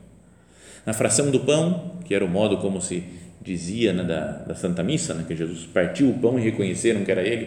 Na 0.87 0.93
fração 0.93 1.31
do 1.31 1.41
pão, 1.41 1.99
que 2.05 2.15
era 2.15 2.25
o 2.25 2.29
modo 2.29 2.59
como 2.59 2.81
se 2.81 3.05
dizia 3.43 3.93
né, 3.93 4.05
da, 4.05 4.39
da 4.45 4.55
Santa 4.55 4.83
Missa, 4.83 5.15
né, 5.15 5.25
que 5.27 5.35
Jesus 5.35 5.67
partiu 5.67 6.11
o 6.11 6.19
pão 6.19 6.39
e 6.39 6.43
reconheceram 6.43 7.05
que 7.05 7.11
era 7.11 7.23
ele. 7.23 7.47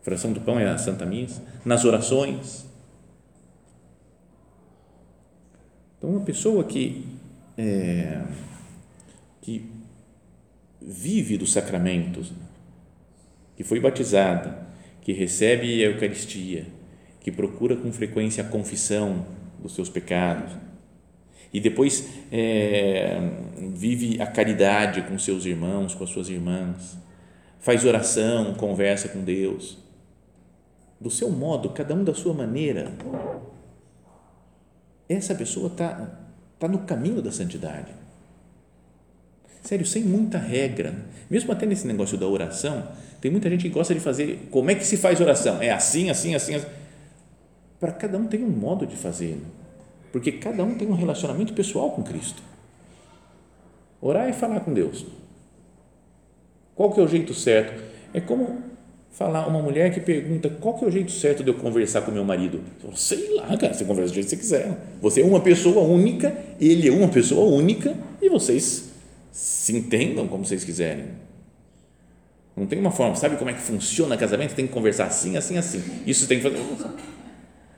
A 0.00 0.04
fração 0.04 0.32
do 0.32 0.40
pão 0.40 0.58
é 0.58 0.66
a 0.66 0.78
Santa 0.78 1.04
Missa. 1.04 1.42
Nas 1.64 1.84
orações. 1.84 2.64
Então, 5.98 6.10
uma 6.10 6.20
pessoa 6.20 6.64
que 6.64 7.04
é, 7.58 8.22
que 9.40 9.70
vive 10.80 11.38
dos 11.38 11.52
sacramentos, 11.52 12.32
que 13.56 13.64
foi 13.64 13.80
batizada, 13.80 14.66
que 15.00 15.12
recebe 15.12 15.82
a 15.82 15.88
Eucaristia, 15.88 16.66
que 17.20 17.32
procura 17.32 17.74
com 17.74 17.92
frequência 17.92 18.44
a 18.44 18.46
confissão 18.46 19.26
dos 19.60 19.74
seus 19.74 19.88
pecados 19.88 20.52
e 21.52 21.60
depois 21.60 22.06
é, 22.30 23.18
vive 23.74 24.20
a 24.20 24.26
caridade 24.26 25.02
com 25.02 25.18
seus 25.18 25.46
irmãos, 25.46 25.94
com 25.94 26.04
as 26.04 26.10
suas 26.10 26.28
irmãs, 26.28 26.98
faz 27.58 27.84
oração, 27.84 28.54
conversa 28.54 29.08
com 29.08 29.24
Deus, 29.24 29.78
do 31.00 31.10
seu 31.10 31.30
modo, 31.30 31.70
cada 31.70 31.94
um 31.94 32.04
da 32.04 32.14
sua 32.14 32.34
maneira. 32.34 32.92
Essa 35.08 35.34
pessoa 35.34 35.68
está 35.68 36.26
está 36.56 36.66
no 36.68 36.80
caminho 36.80 37.20
da 37.20 37.30
santidade. 37.30 37.92
Sério, 39.66 39.84
sem 39.84 40.04
muita 40.04 40.38
regra. 40.38 40.94
Mesmo 41.28 41.50
até 41.50 41.66
nesse 41.66 41.88
negócio 41.88 42.16
da 42.16 42.24
oração, 42.24 42.86
tem 43.20 43.32
muita 43.32 43.50
gente 43.50 43.62
que 43.62 43.68
gosta 43.68 43.92
de 43.92 43.98
fazer. 43.98 44.46
Como 44.48 44.70
é 44.70 44.76
que 44.76 44.86
se 44.86 44.96
faz 44.96 45.20
oração? 45.20 45.60
É 45.60 45.72
assim, 45.72 46.08
assim, 46.08 46.36
assim. 46.36 46.54
assim. 46.54 46.66
Para 47.80 47.90
cada 47.90 48.16
um 48.16 48.28
tem 48.28 48.44
um 48.44 48.48
modo 48.48 48.86
de 48.86 48.94
fazer. 48.94 49.36
Porque 50.12 50.30
cada 50.30 50.62
um 50.62 50.76
tem 50.76 50.86
um 50.86 50.94
relacionamento 50.94 51.52
pessoal 51.52 51.90
com 51.90 52.04
Cristo. 52.04 52.40
Orar 54.00 54.28
é 54.28 54.32
falar 54.32 54.60
com 54.60 54.72
Deus. 54.72 55.04
Qual 56.76 56.92
que 56.92 57.00
é 57.00 57.02
o 57.02 57.08
jeito 57.08 57.34
certo? 57.34 57.82
É 58.14 58.20
como 58.20 58.62
falar 59.10 59.48
uma 59.48 59.60
mulher 59.60 59.92
que 59.92 59.98
pergunta 59.98 60.48
qual 60.48 60.78
que 60.78 60.84
é 60.84 60.88
o 60.88 60.90
jeito 60.92 61.10
certo 61.10 61.42
de 61.42 61.50
eu 61.50 61.54
conversar 61.54 62.02
com 62.02 62.12
meu 62.12 62.24
marido. 62.24 62.60
Sei 62.94 63.34
lá, 63.34 63.56
cara, 63.56 63.74
você 63.74 63.84
conversa 63.84 64.12
do 64.12 64.14
jeito 64.14 64.26
que 64.26 64.36
você 64.36 64.36
quiser. 64.36 64.78
Você 65.02 65.22
é 65.22 65.24
uma 65.24 65.40
pessoa 65.40 65.80
única, 65.80 66.36
ele 66.60 66.86
é 66.86 66.92
uma 66.92 67.08
pessoa 67.08 67.52
única 67.52 67.96
e 68.22 68.28
vocês 68.28 68.85
se 69.36 69.76
entendam 69.76 70.26
como 70.26 70.46
vocês 70.46 70.64
quiserem. 70.64 71.08
Não 72.56 72.64
tem 72.64 72.78
uma 72.78 72.90
forma, 72.90 73.14
sabe 73.16 73.36
como 73.36 73.50
é 73.50 73.52
que 73.52 73.60
funciona 73.60 74.16
casamento? 74.16 74.54
Tem 74.54 74.66
que 74.66 74.72
conversar 74.72 75.04
assim, 75.04 75.36
assim, 75.36 75.58
assim. 75.58 75.82
Isso 76.06 76.26
tem 76.26 76.38
que 76.38 76.42
fazer. 76.42 76.58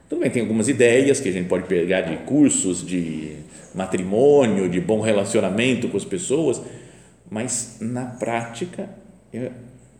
Tudo 0.07 0.21
bem, 0.21 0.31
tem 0.31 0.41
algumas 0.41 0.69
ideias 0.69 1.19
que 1.19 1.27
a 1.27 1.31
gente 1.33 1.49
pode 1.49 1.67
pegar 1.67 2.01
de 2.01 2.15
cursos 2.23 2.81
de 2.87 3.35
matrimônio, 3.75 4.69
de 4.69 4.79
bom 4.79 5.01
relacionamento 5.01 5.89
com 5.89 5.97
as 5.97 6.05
pessoas, 6.05 6.61
mas 7.29 7.75
na 7.81 8.05
prática, 8.05 8.89
é 9.33 9.51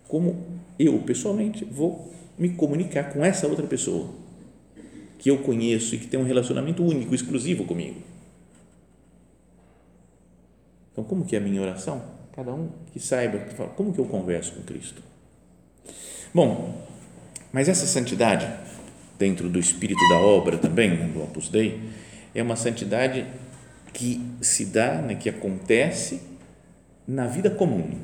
como 0.07 0.61
eu 0.79 0.97
pessoalmente 0.99 1.65
vou 1.65 2.09
me 2.37 2.47
comunicar 2.51 3.11
com 3.11 3.23
essa 3.23 3.47
outra 3.47 3.67
pessoa 3.67 4.07
que 5.17 5.29
eu 5.29 5.39
conheço 5.39 5.93
e 5.93 5.97
que 5.97 6.07
tem 6.07 6.17
um 6.17 6.23
relacionamento 6.23 6.81
único, 6.85 7.13
exclusivo 7.13 7.65
comigo. 7.65 8.08
Então, 10.91 11.03
como 11.03 11.25
que 11.25 11.35
é 11.35 11.39
a 11.39 11.41
minha 11.41 11.61
oração? 11.61 12.01
Cada 12.33 12.53
um 12.53 12.69
que 12.93 12.99
saiba, 12.99 13.39
como 13.75 13.93
que 13.93 13.99
eu 13.99 14.05
converso 14.05 14.53
com 14.53 14.61
Cristo? 14.63 15.01
Bom, 16.33 16.87
mas 17.51 17.67
essa 17.67 17.85
santidade, 17.85 18.47
dentro 19.17 19.49
do 19.49 19.59
espírito 19.59 19.99
da 20.09 20.19
obra 20.19 20.57
também, 20.57 20.91
né, 20.91 21.07
do 21.07 21.23
Opus 21.23 21.49
Dei, 21.49 21.81
é 22.33 22.41
uma 22.43 22.55
santidade 22.55 23.25
que 23.91 24.21
se 24.41 24.65
dá, 24.65 25.01
né, 25.01 25.15
que 25.15 25.27
acontece 25.27 26.21
na 27.07 27.25
vida 27.25 27.49
comum, 27.49 27.99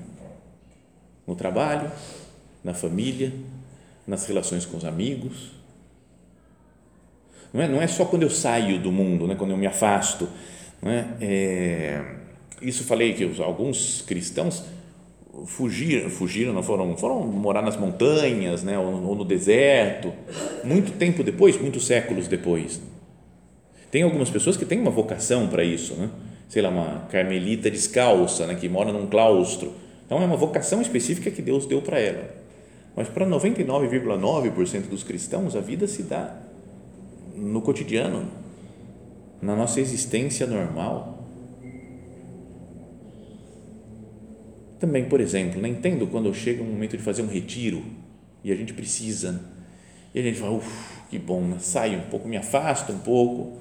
no 1.28 1.36
trabalho, 1.36 1.92
na 2.64 2.74
família, 2.74 3.32
nas 4.08 4.26
relações 4.26 4.66
com 4.66 4.78
os 4.78 4.86
amigos. 4.86 5.52
Não 7.54 7.62
é, 7.62 7.68
não 7.68 7.82
é 7.82 7.88
só 7.88 8.06
quando 8.06 8.24
eu 8.24 8.30
saio 8.30 8.82
do 8.82 8.92
mundo, 8.92 9.28
né, 9.28 9.36
quando 9.36 9.52
eu 9.52 9.58
me 9.58 9.68
afasto. 9.68 10.28
Não 10.82 10.92
é? 10.92 11.08
é 11.22 12.16
isso 12.62 12.84
falei 12.84 13.14
que 13.14 13.26
os, 13.26 13.40
alguns 13.40 14.02
cristãos 14.02 14.64
fugiram, 15.46 16.10
fugiram, 16.10 16.54
não 16.54 16.64
foram, 16.64 16.96
foram 16.96 17.22
morar 17.24 17.62
nas 17.62 17.78
montanhas, 17.78 18.64
né, 18.64 18.80
ou, 18.80 19.04
ou 19.04 19.16
no 19.16 19.26
deserto, 19.26 20.14
muito 20.64 20.94
tempo 20.94 21.24
depois, 21.24 21.60
muitos 21.60 21.86
séculos 21.86 22.28
depois. 22.28 22.82
Tem 23.92 24.04
algumas 24.04 24.30
pessoas 24.30 24.58
que 24.58 24.66
têm 24.66 24.80
uma 24.80 24.92
vocação 24.92 25.48
para 25.48 25.64
isso, 25.64 25.94
né? 25.96 26.10
sei 26.48 26.62
lá, 26.62 26.70
uma 26.70 27.08
carmelita 27.10 27.70
descalça, 27.70 28.48
né, 28.48 28.56
que 28.56 28.70
mora 28.70 28.92
num 28.92 29.08
claustro. 29.08 29.74
Então 30.06 30.22
é 30.22 30.26
uma 30.26 30.38
vocação 30.38 30.82
específica 30.82 31.32
que 31.32 31.42
Deus 31.42 31.66
deu 31.66 31.82
para 31.82 32.00
ela. 32.00 32.30
Mas 32.96 33.10
para 33.10 33.26
99,9% 33.26 34.88
dos 34.88 35.04
cristãos, 35.04 35.56
a 35.56 35.60
vida 35.60 35.88
se 35.88 36.04
dá 36.04 36.34
no 37.36 37.62
cotidiano, 37.62 38.26
na 39.42 39.56
nossa 39.56 39.82
existência 39.82 40.48
normal. 40.48 41.15
Também, 44.80 45.06
por 45.06 45.22
exemplo, 45.22 45.62
não 45.62 45.70
entendo 45.70 46.08
quando 46.08 46.34
chega 46.34 46.62
um 46.62 46.68
momento 46.68 46.98
de 46.98 47.04
fazer 47.04 47.22
um 47.22 47.28
retiro 47.28 47.84
e 48.44 48.52
a 48.52 48.56
gente 48.56 48.74
precisa, 48.74 49.42
e 50.14 50.20
a 50.20 50.22
gente 50.22 50.38
fala, 50.38 50.54
uff, 50.54 50.70
que 51.10 51.18
bom, 51.18 51.42
né? 51.42 51.58
saio 51.60 52.00
um 52.00 52.10
pouco, 52.10 52.28
me 52.28 52.38
afasto 52.38 52.92
um 52.92 53.00
pouco 53.00 53.58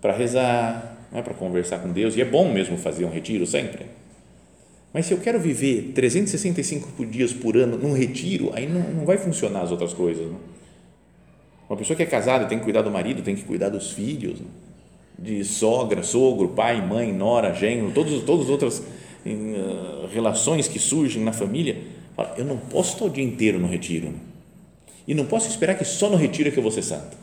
para 0.00 0.16
rezar, 0.16 1.08
é 1.12 1.20
para 1.20 1.34
conversar 1.34 1.80
com 1.80 1.92
Deus, 1.92 2.16
e 2.16 2.22
é 2.22 2.24
bom 2.24 2.50
mesmo 2.50 2.76
fazer 2.78 3.04
um 3.04 3.10
retiro 3.10 3.46
sempre 3.46 3.86
mas 4.92 5.06
se 5.06 5.14
eu 5.14 5.18
quero 5.18 5.40
viver 5.40 5.92
365 5.94 7.06
dias 7.06 7.32
por 7.32 7.56
ano 7.56 7.78
num 7.78 7.94
retiro, 7.94 8.50
aí 8.52 8.68
não, 8.68 8.80
não 8.80 9.06
vai 9.06 9.16
funcionar 9.16 9.62
as 9.62 9.70
outras 9.70 9.94
coisas. 9.94 10.26
Não? 10.26 10.38
Uma 11.68 11.78
pessoa 11.78 11.96
que 11.96 12.02
é 12.02 12.06
casada 12.06 12.44
tem 12.44 12.58
que 12.58 12.64
cuidar 12.64 12.82
do 12.82 12.90
marido, 12.90 13.22
tem 13.22 13.34
que 13.34 13.42
cuidar 13.42 13.70
dos 13.70 13.92
filhos, 13.92 14.40
não? 14.40 14.62
de 15.18 15.44
sogra, 15.44 16.02
sogro, 16.02 16.48
pai, 16.48 16.84
mãe, 16.84 17.12
nora, 17.12 17.54
genro, 17.54 17.92
todos, 17.92 18.22
todas 18.24 18.46
as 18.46 18.50
outras 18.50 18.82
uh, 19.26 20.06
relações 20.12 20.68
que 20.68 20.78
surgem 20.78 21.22
na 21.22 21.32
família. 21.32 21.78
Olha, 22.16 22.32
eu 22.36 22.44
não 22.44 22.56
posso 22.56 22.94
estar 22.94 23.04
o 23.04 23.10
dia 23.10 23.24
inteiro 23.24 23.58
no 23.58 23.66
retiro. 23.66 24.12
E 25.06 25.14
não 25.14 25.24
posso 25.24 25.48
esperar 25.48 25.76
que 25.76 25.84
só 25.84 26.08
no 26.08 26.16
retiro 26.16 26.48
é 26.48 26.52
que 26.52 26.58
eu 26.58 26.62
vou 26.62 26.72
ser 26.72 26.82
santo. 26.82 27.16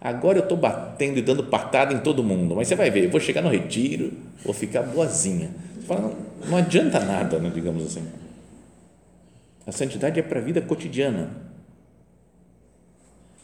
Agora 0.00 0.38
eu 0.38 0.42
estou 0.42 0.56
batendo 0.56 1.18
e 1.18 1.22
dando 1.22 1.44
patada 1.44 1.92
em 1.92 1.98
todo 1.98 2.24
mundo, 2.24 2.56
mas 2.56 2.68
você 2.68 2.74
vai 2.74 2.90
ver, 2.90 3.04
eu 3.04 3.10
vou 3.10 3.20
chegar 3.20 3.42
no 3.42 3.50
retiro, 3.50 4.12
vou 4.42 4.54
ficar 4.54 4.82
boazinha. 4.82 5.50
Você 5.74 5.86
fala, 5.86 6.00
não, 6.00 6.16
não 6.48 6.56
adianta 6.56 6.98
nada, 7.00 7.38
né, 7.38 7.50
digamos 7.54 7.84
assim. 7.84 8.06
A 9.66 9.72
santidade 9.72 10.18
é 10.18 10.22
para 10.22 10.40
a 10.40 10.42
vida 10.42 10.60
cotidiana. 10.62 11.30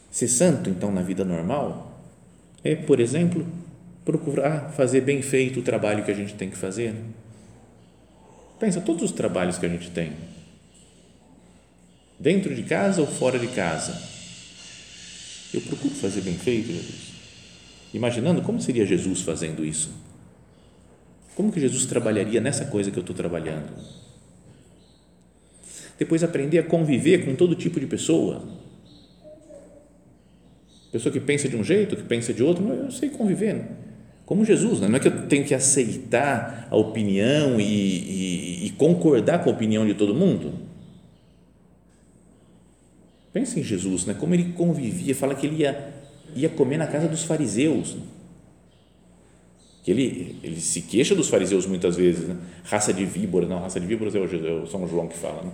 Ser 0.09 0.27
santo, 0.27 0.67
então, 0.67 0.91
na 0.91 1.03
vida 1.03 1.23
normal, 1.23 2.01
é, 2.63 2.75
por 2.75 2.99
exemplo, 2.99 3.45
procurar 4.03 4.71
fazer 4.71 5.01
bem 5.01 5.21
feito 5.21 5.59
o 5.59 5.63
trabalho 5.63 6.03
que 6.03 6.09
a 6.09 6.15
gente 6.15 6.33
tem 6.33 6.49
que 6.49 6.57
fazer. 6.57 6.95
Pensa, 8.59 8.81
todos 8.81 9.03
os 9.03 9.11
trabalhos 9.11 9.57
que 9.57 9.65
a 9.65 9.69
gente 9.69 9.91
tem, 9.91 10.13
dentro 12.19 12.55
de 12.55 12.63
casa 12.63 13.01
ou 13.01 13.07
fora 13.07 13.37
de 13.37 13.47
casa, 13.47 14.01
eu 15.53 15.61
procuro 15.61 15.93
fazer 15.93 16.21
bem 16.21 16.35
feito, 16.35 16.67
Jesus. 16.67 17.13
Imaginando 17.93 18.41
como 18.41 18.59
seria 18.59 18.85
Jesus 18.85 19.21
fazendo 19.21 19.63
isso. 19.63 19.91
Como 21.35 21.51
que 21.51 21.59
Jesus 21.59 21.85
trabalharia 21.85 22.41
nessa 22.41 22.65
coisa 22.65 22.89
que 22.89 22.97
eu 22.97 23.01
estou 23.01 23.15
trabalhando? 23.15 23.71
Depois 25.97 26.23
aprender 26.23 26.59
a 26.59 26.63
conviver 26.63 27.25
com 27.25 27.35
todo 27.35 27.55
tipo 27.55 27.79
de 27.79 27.85
pessoa. 27.85 28.43
Pessoa 30.91 31.13
que 31.13 31.19
pensa 31.19 31.47
de 31.47 31.55
um 31.55 31.63
jeito, 31.63 31.95
que 31.95 32.03
pensa 32.03 32.33
de 32.33 32.41
outro, 32.41 32.67
eu 32.67 32.91
sei 32.91 33.09
conviver. 33.09 33.55
Né? 33.55 33.67
Como 34.27 34.45
Jesus, 34.45 34.79
né? 34.79 34.87
não 34.87 34.97
é 34.97 34.99
que 34.99 35.07
eu 35.07 35.27
tenho 35.27 35.43
que 35.43 35.55
aceitar 35.55 36.67
a 36.69 36.77
opinião 36.77 37.59
e, 37.59 37.63
e, 37.63 38.65
e 38.67 38.69
concordar 38.71 39.43
com 39.43 39.49
a 39.49 39.53
opinião 39.53 39.87
de 39.87 39.95
todo 39.95 40.13
mundo 40.13 40.67
Pensa 43.37 43.59
em 43.59 43.63
Jesus, 43.63 44.03
né? 44.03 44.15
como 44.15 44.33
ele 44.33 44.53
convivia, 44.53 45.13
fala 45.13 45.35
que 45.35 45.45
ele 45.45 45.57
ia, 45.57 45.93
ia 46.35 46.49
comer 46.49 46.77
na 46.77 46.87
casa 46.87 47.07
dos 47.07 47.21
fariseus. 47.21 47.93
Né? 47.93 48.01
Que 49.83 49.91
ele, 49.91 50.39
ele 50.41 50.59
se 50.59 50.81
queixa 50.81 51.13
dos 51.13 51.29
fariseus 51.29 51.67
muitas 51.67 51.95
vezes, 51.95 52.27
né? 52.27 52.35
raça 52.63 52.91
de 52.91 53.05
víboras, 53.05 53.47
não, 53.47 53.59
raça 53.59 53.79
de 53.79 53.85
víboras 53.85 54.15
é 54.15 54.19
o, 54.19 54.23
é 54.23 54.63
o 54.63 54.65
São 54.65 54.87
João 54.87 55.07
que 55.07 55.15
fala. 55.15 55.43
Né? 55.43 55.51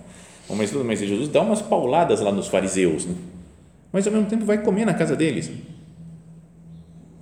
Mas, 0.48 0.72
mas 0.72 0.98
Jesus 0.98 1.28
dá 1.28 1.42
umas 1.42 1.60
pauladas 1.60 2.22
lá 2.22 2.32
nos 2.32 2.48
fariseus, 2.48 3.04
né? 3.04 3.14
mas 3.92 4.06
ao 4.06 4.14
mesmo 4.14 4.30
tempo 4.30 4.46
vai 4.46 4.62
comer 4.62 4.86
na 4.86 4.94
casa 4.94 5.14
deles. 5.14 5.50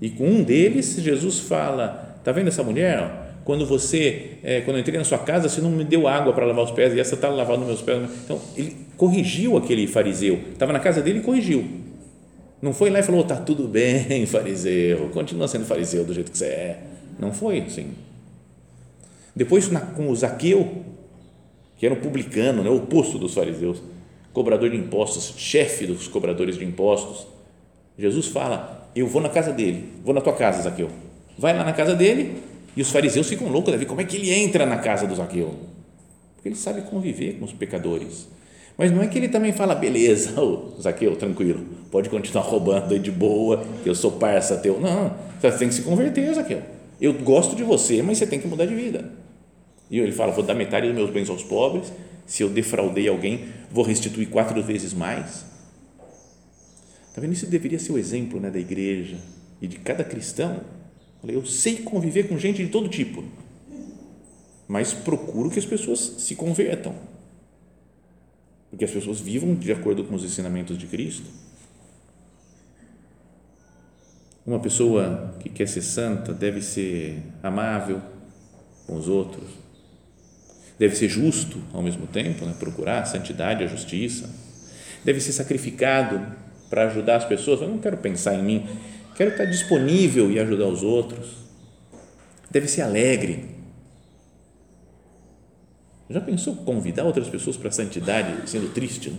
E 0.02 0.10
com 0.10 0.26
um 0.26 0.42
deles, 0.42 0.96
Jesus 0.96 1.38
fala: 1.38 2.16
Está 2.18 2.32
vendo 2.32 2.48
essa 2.48 2.64
mulher? 2.64 3.36
Quando 3.44 3.64
você, 3.64 4.32
é, 4.42 4.60
quando 4.60 4.76
eu 4.76 4.80
entrei 4.80 4.98
na 4.98 5.04
sua 5.04 5.18
casa, 5.18 5.48
você 5.48 5.60
não 5.60 5.70
me 5.70 5.84
deu 5.84 6.08
água 6.08 6.32
para 6.32 6.44
lavar 6.44 6.64
os 6.64 6.72
pés 6.72 6.92
e 6.92 6.98
essa 6.98 7.14
está 7.14 7.28
lavando 7.28 7.64
meus 7.64 7.82
pés. 7.82 8.02
Então, 8.24 8.40
ele 8.56 8.76
corrigiu 8.96 9.56
aquele 9.56 9.86
fariseu. 9.86 10.40
Estava 10.52 10.72
na 10.72 10.80
casa 10.80 11.00
dele 11.00 11.20
e 11.20 11.22
corrigiu. 11.22 11.64
Não 12.60 12.74
foi 12.74 12.90
lá 12.90 12.98
e 12.98 13.02
falou: 13.04 13.20
está 13.20 13.36
tudo 13.36 13.68
bem, 13.68 14.26
fariseu, 14.26 15.08
continua 15.10 15.46
sendo 15.46 15.64
fariseu 15.64 16.04
do 16.04 16.12
jeito 16.12 16.32
que 16.32 16.38
você 16.38 16.46
é. 16.46 16.82
Não 17.16 17.32
foi 17.32 17.60
assim. 17.60 17.92
Depois, 19.36 19.70
na, 19.70 19.80
com 19.80 20.08
o 20.08 20.16
Zaqueu, 20.16 20.82
que 21.76 21.86
era 21.86 21.94
um 21.94 22.00
publicano, 22.00 22.64
né, 22.64 22.70
o 22.70 22.78
oposto 22.78 23.18
dos 23.18 23.34
fariseus, 23.34 23.80
cobrador 24.32 24.68
de 24.68 24.76
impostos, 24.76 25.34
chefe 25.36 25.86
dos 25.86 26.08
cobradores 26.08 26.58
de 26.58 26.64
impostos, 26.64 27.24
Jesus 27.96 28.26
fala: 28.26 28.81
Eu 28.94 29.06
vou 29.06 29.22
na 29.22 29.28
casa 29.28 29.52
dele, 29.52 29.88
vou 30.04 30.14
na 30.14 30.20
tua 30.20 30.32
casa, 30.32 30.62
Zaqueu. 30.62 30.88
Vai 31.38 31.56
lá 31.56 31.64
na 31.64 31.72
casa 31.72 31.94
dele 31.94 32.42
e 32.76 32.82
os 32.82 32.90
fariseus 32.90 33.28
ficam 33.28 33.48
loucos, 33.48 33.72
Davi, 33.72 33.86
como 33.86 34.00
é 34.00 34.04
que 34.04 34.16
ele 34.16 34.32
entra 34.32 34.66
na 34.66 34.78
casa 34.78 35.06
do 35.06 35.14
Zaqueu? 35.14 35.54
Porque 36.34 36.48
ele 36.48 36.56
sabe 36.56 36.82
conviver 36.82 37.34
com 37.38 37.44
os 37.44 37.52
pecadores. 37.52 38.28
Mas 38.76 38.90
não 38.90 39.02
é 39.02 39.06
que 39.06 39.18
ele 39.18 39.28
também 39.28 39.52
fala, 39.52 39.74
beleza, 39.74 40.38
ô, 40.40 40.72
Zaqueu, 40.80 41.14
tranquilo, 41.16 41.64
pode 41.90 42.08
continuar 42.08 42.44
roubando 42.44 42.92
aí 42.92 42.98
de 42.98 43.10
boa, 43.10 43.64
que 43.82 43.88
eu 43.88 43.94
sou 43.94 44.12
parça 44.12 44.56
teu. 44.56 44.80
Não, 44.80 45.14
você 45.40 45.58
tem 45.58 45.68
que 45.68 45.74
se 45.74 45.82
converter, 45.82 46.34
Zaqueu. 46.34 46.62
Eu 47.00 47.12
gosto 47.14 47.56
de 47.56 47.62
você, 47.62 48.02
mas 48.02 48.18
você 48.18 48.26
tem 48.26 48.38
que 48.38 48.46
mudar 48.46 48.66
de 48.66 48.74
vida. 48.74 49.10
E 49.90 49.98
ele 49.98 50.12
fala, 50.12 50.32
vou 50.32 50.42
dar 50.42 50.54
metade 50.54 50.86
dos 50.86 50.96
meus 50.96 51.10
bens 51.10 51.28
aos 51.28 51.42
pobres, 51.42 51.92
se 52.26 52.42
eu 52.42 52.48
defraudei 52.48 53.08
alguém, 53.08 53.44
vou 53.70 53.84
restituir 53.84 54.28
quatro 54.28 54.62
vezes 54.62 54.94
mais. 54.94 55.44
Está 57.12 57.20
vendo? 57.20 57.34
Isso 57.34 57.44
deveria 57.44 57.78
ser 57.78 57.92
o 57.92 57.98
exemplo 57.98 58.40
né, 58.40 58.50
da 58.50 58.58
igreja 58.58 59.18
e 59.60 59.68
de 59.68 59.76
cada 59.78 60.02
cristão 60.02 60.64
eu 61.30 61.44
sei 61.44 61.78
conviver 61.78 62.24
com 62.24 62.38
gente 62.38 62.64
de 62.64 62.70
todo 62.70 62.88
tipo, 62.88 63.22
mas 64.66 64.92
procuro 64.92 65.50
que 65.50 65.58
as 65.58 65.64
pessoas 65.64 66.00
se 66.18 66.34
convertam, 66.34 66.94
porque 68.70 68.84
as 68.84 68.90
pessoas 68.90 69.20
vivam 69.20 69.54
de 69.54 69.70
acordo 69.70 70.02
com 70.02 70.16
os 70.16 70.24
ensinamentos 70.24 70.76
de 70.76 70.86
Cristo. 70.86 71.26
Uma 74.44 74.58
pessoa 74.58 75.36
que 75.38 75.48
quer 75.48 75.68
ser 75.68 75.82
santa 75.82 76.32
deve 76.32 76.60
ser 76.60 77.22
amável 77.40 78.02
com 78.86 78.96
os 78.96 79.06
outros, 79.06 79.48
deve 80.76 80.96
ser 80.96 81.08
justo 81.08 81.62
ao 81.72 81.82
mesmo 81.82 82.08
tempo, 82.08 82.44
né? 82.44 82.56
procurar 82.58 83.02
a 83.02 83.04
santidade, 83.04 83.62
a 83.62 83.68
justiça, 83.68 84.28
deve 85.04 85.20
ser 85.20 85.32
sacrificado 85.32 86.41
para 86.72 86.86
ajudar 86.86 87.16
as 87.16 87.26
pessoas. 87.26 87.60
Eu 87.60 87.68
não 87.68 87.76
quero 87.76 87.98
pensar 87.98 88.34
em 88.34 88.42
mim, 88.42 88.66
Quero 89.14 89.30
estar 89.30 89.44
disponível 89.44 90.30
e 90.30 90.38
ajudar 90.38 90.66
os 90.66 90.82
outros. 90.82 91.36
Deve 92.50 92.66
ser 92.66 92.82
alegre. 92.82 93.44
Já 96.08 96.20
pensou 96.20 96.56
convidar 96.56 97.04
outras 97.04 97.28
pessoas 97.28 97.56
para 97.56 97.68
a 97.68 97.72
santidade 97.72 98.50
sendo 98.50 98.72
triste? 98.72 99.10
Né? 99.10 99.18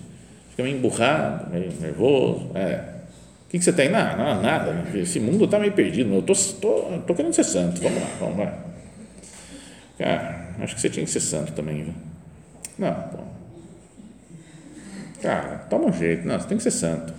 Fica 0.49 0.63
meio 0.63 0.77
emburrado, 0.77 1.51
meio 1.51 1.71
nervoso. 1.79 2.51
É. 2.55 2.93
O 3.45 3.49
que, 3.49 3.59
que 3.59 3.63
você 3.63 3.73
tem? 3.73 3.89
Não, 3.89 4.17
não, 4.17 4.41
nada. 4.41 4.97
Esse 4.97 5.19
mundo 5.19 5.45
está 5.45 5.59
meio 5.59 5.73
perdido. 5.73 6.13
Eu 6.13 6.21
tô, 6.21 6.33
tô, 6.59 6.99
tô, 7.05 7.15
querendo 7.15 7.33
ser 7.33 7.43
santo. 7.43 7.81
Vamos 7.81 8.01
lá, 8.01 8.09
vamos 8.19 8.37
lá. 8.39 8.65
Cara, 9.97 10.55
acho 10.59 10.75
que 10.75 10.81
você 10.81 10.89
tinha 10.89 11.05
que 11.05 11.11
ser 11.11 11.21
santo 11.21 11.53
também. 11.53 11.83
Viu? 11.83 11.93
Não, 12.77 12.93
pô. 12.93 13.19
Cara, 15.21 15.59
toma 15.69 15.85
um 15.85 15.93
jeito. 15.93 16.27
Não, 16.27 16.39
você 16.39 16.47
tem 16.47 16.57
que 16.57 16.63
ser 16.63 16.71
santo. 16.71 17.13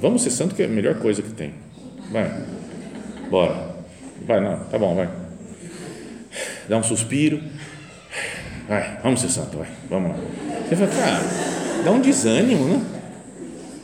Vamos 0.00 0.22
ser 0.22 0.30
santo 0.30 0.54
que 0.54 0.62
é 0.62 0.64
a 0.64 0.68
melhor 0.68 0.94
coisa 0.96 1.20
que 1.20 1.30
tem. 1.30 1.52
Vai. 2.10 2.30
Bora. 3.30 3.76
Vai, 4.26 4.40
não. 4.40 4.58
Tá 4.64 4.78
bom, 4.78 4.94
vai. 4.94 5.08
Dá 6.68 6.78
um 6.78 6.82
suspiro. 6.82 7.40
Vai, 8.66 8.98
vamos 9.02 9.20
ser 9.20 9.28
santo, 9.28 9.58
vai. 9.58 9.68
Vamos 9.88 10.12
lá. 10.12 10.16
Você 10.68 10.76
fala, 10.76 10.90
cara, 10.90 11.20
dá 11.84 11.90
um 11.90 12.00
desânimo, 12.00 12.64
né? 12.66 12.82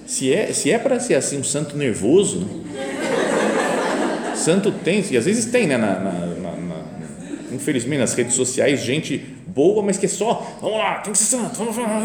Se 0.06 0.32
é, 0.32 0.52
se 0.52 0.70
é 0.70 0.78
para 0.78 1.00
ser 1.00 1.14
assim, 1.14 1.38
um 1.38 1.44
santo 1.44 1.76
nervoso, 1.76 2.40
né? 2.40 2.46
santo 4.36 4.70
tem, 4.70 5.04
e 5.10 5.16
às 5.16 5.24
vezes 5.24 5.46
tem, 5.46 5.66
né? 5.66 5.76
Na, 5.76 5.98
na, 5.98 6.12
na, 6.12 6.84
infelizmente, 7.52 7.98
nas 7.98 8.14
redes 8.14 8.34
sociais, 8.34 8.80
gente 8.80 9.18
boa, 9.46 9.82
mas 9.82 9.98
que 9.98 10.06
é 10.06 10.08
só, 10.08 10.56
vamos 10.60 10.78
lá, 10.78 11.00
tem 11.00 11.12
que 11.12 11.18
ser 11.18 11.36
santo, 11.36 11.56
vamos 11.56 11.76
lá 11.76 12.00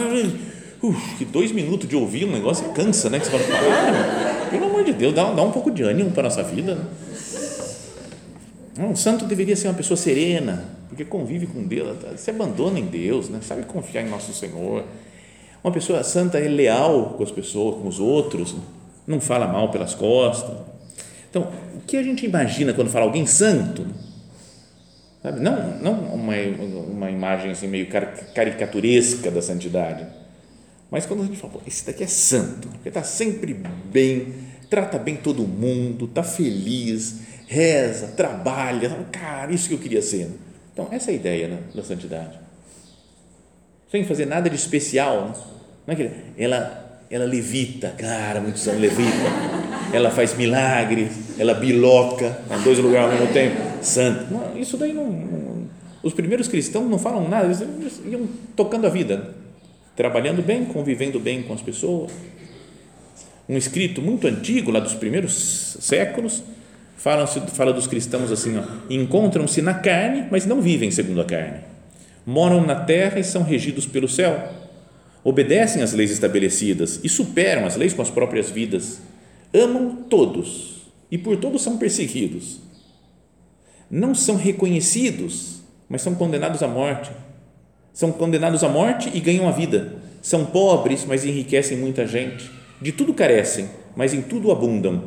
Uf, 0.84 1.16
que 1.16 1.26
dois 1.26 1.52
minutos 1.52 1.88
de 1.88 1.96
ouvir 1.96 2.26
um 2.26 2.32
negócio 2.32 2.68
cansa, 2.70 3.08
né? 3.08 3.20
Que 3.20 3.28
você 3.28 3.38
fala, 3.38 3.44
ah, 3.70 4.50
pelo 4.50 4.66
amor 4.66 4.84
de 4.84 4.94
Deus, 4.94 5.14
dá, 5.14 5.32
dá 5.32 5.44
um 5.44 5.52
pouco 5.52 5.70
de 5.70 5.84
ânimo 5.84 6.10
para 6.10 6.22
a 6.22 6.24
nossa 6.24 6.42
vida. 6.42 6.76
Né? 8.76 8.86
Um 8.86 8.96
santo 8.96 9.26
deveria 9.26 9.56
ser 9.56 9.68
uma 9.68 9.76
pessoa 9.76 9.96
serena, 9.96 10.66
porque 10.90 11.06
convive 11.06 11.46
com 11.46 11.64
Deus, 11.68 11.98
se 12.18 12.32
abandona 12.32 12.80
em 12.80 12.86
Deus, 12.86 13.30
né? 13.30 13.40
sabe 13.44 13.64
confiar 13.64 14.02
em 14.02 14.10
nosso 14.10 14.34
Senhor. 14.34 14.84
Uma 15.64 15.72
pessoa 15.72 16.04
santa 16.04 16.40
é 16.40 16.48
leal 16.48 17.14
com 17.16 17.24
as 17.24 17.32
pessoas, 17.32 17.76
com 17.76 17.88
os 17.88 18.00
outros, 18.00 18.56
não 19.06 19.22
fala 19.22 19.46
mal 19.46 19.70
pelas 19.70 19.94
costas. 19.94 20.58
Então, 21.30 21.48
o 21.76 21.82
que 21.86 21.96
a 21.96 22.02
gente 22.02 22.26
imagina 22.26 22.74
quando 22.74 22.90
fala 22.90 23.06
alguém 23.06 23.28
santo? 23.28 23.86
Sabe? 25.22 25.40
Não, 25.42 25.78
não 25.80 25.94
uma, 26.16 26.34
uma 26.90 27.12
imagem 27.12 27.52
assim 27.52 27.68
meio 27.68 27.88
caricaturesca 28.34 29.30
da 29.30 29.44
santidade 29.44 30.21
mas 30.92 31.06
quando 31.06 31.24
a 31.24 31.26
gente 31.26 31.38
fala, 31.38 31.54
esse 31.66 31.86
daqui 31.86 32.04
é 32.04 32.08
santo, 32.08 32.68
porque 32.68 32.90
está 32.90 33.02
sempre 33.02 33.54
bem, 33.86 34.34
trata 34.70 35.00
bem 35.00 35.16
todo 35.16 35.48
mundo, 35.48 36.04
está 36.04 36.22
feliz, 36.22 37.22
reza, 37.48 38.08
trabalha, 38.08 38.90
cara, 39.10 39.54
isso 39.54 39.70
que 39.70 39.74
eu 39.74 39.80
queria 39.80 40.02
ser. 40.02 40.30
Então, 40.74 40.90
essa 40.92 41.10
é 41.10 41.14
a 41.14 41.16
ideia 41.16 41.48
né, 41.48 41.60
da 41.74 41.82
santidade. 41.82 42.38
Sem 43.90 44.04
fazer 44.04 44.26
nada 44.26 44.50
de 44.50 44.56
especial. 44.58 45.28
Né? 45.28 45.34
Não 45.88 45.94
é 45.94 45.96
que 45.96 46.12
ela, 46.38 47.02
ela 47.10 47.26
levita, 47.26 47.92
cara, 47.98 48.42
muitos 48.42 48.68
anos 48.68 48.82
levita. 48.82 49.12
Ela 49.94 50.12
faz 50.12 50.36
milagres, 50.36 51.40
ela 51.40 51.54
biloca, 51.54 52.38
em 52.50 52.64
dois 52.64 52.80
lugares 52.80 53.12
ao 53.14 53.18
mesmo 53.18 53.34
tempo, 53.34 53.62
santo. 53.82 54.34
Não, 54.34 54.58
isso 54.58 54.78
daí 54.78 54.92
não, 54.92 55.10
não, 55.10 55.70
Os 56.04 56.14
primeiros 56.14 56.50
cristãos 56.50 56.90
não 56.90 57.00
falam 57.00 57.30
nada, 57.30 57.46
eles 57.46 58.02
iam 58.06 58.28
tocando 58.56 58.88
a 58.88 58.90
vida 58.90 59.18
né? 59.18 59.41
Trabalhando 59.96 60.42
bem, 60.42 60.66
convivendo 60.66 61.20
bem 61.20 61.44
com 61.44 61.54
as 61.54 61.62
pessoas. 61.62 62.12
Um 63.48 63.58
escrito 63.58 64.02
muito 64.02 64.28
antigo, 64.28 64.72
lá 64.72 64.80
dos 64.80 64.94
primeiros 64.94 65.78
séculos, 65.80 66.44
fala, 66.96 67.28
fala 67.28 67.74
dos 67.74 67.88
cristãos 67.88 68.32
assim: 68.32 68.54
encontram-se 68.90 69.62
na 69.62 69.74
carne, 69.74 70.28
mas 70.32 70.46
não 70.46 70.62
vivem 70.62 70.92
segundo 70.92 71.22
a 71.22 71.26
carne. 71.26 71.60
Moram 72.26 72.66
na 72.66 72.76
terra 72.76 73.20
e 73.20 73.24
são 73.24 73.44
regidos 73.44 73.86
pelo 73.86 74.08
céu, 74.08 74.50
obedecem 75.24 75.82
às 75.82 75.94
leis 75.94 76.12
estabelecidas 76.12 77.00
e 77.04 77.10
superam 77.10 77.66
as 77.66 77.76
leis 77.76 77.94
com 77.94 78.02
as 78.02 78.12
próprias 78.12 78.50
vidas, 78.50 79.02
amam 79.54 79.96
todos 80.10 80.84
e 81.12 81.18
por 81.18 81.38
todos 81.38 81.62
são 81.62 81.78
perseguidos. 81.78 82.60
Não 83.90 84.16
são 84.16 84.38
reconhecidos, 84.38 85.62
mas 85.90 86.02
são 86.02 86.16
condenados 86.16 86.64
à 86.64 86.68
morte. 86.68 87.12
São 87.94 88.12
condenados 88.12 88.64
à 88.64 88.70
morte 88.70 89.12
e 89.14 89.20
ganham 89.20 89.48
a 89.48 89.52
vida. 89.52 89.96
São 90.22 90.46
pobres, 90.46 91.06
mas 91.06 91.26
enriquecem 91.26 91.78
muita 91.78 92.08
gente. 92.08 92.50
De 92.82 92.92
tudo 92.92 93.14
carecem, 93.14 93.70
mas 93.96 94.14
em 94.14 94.22
tudo 94.22 94.52
abundam. 94.52 95.04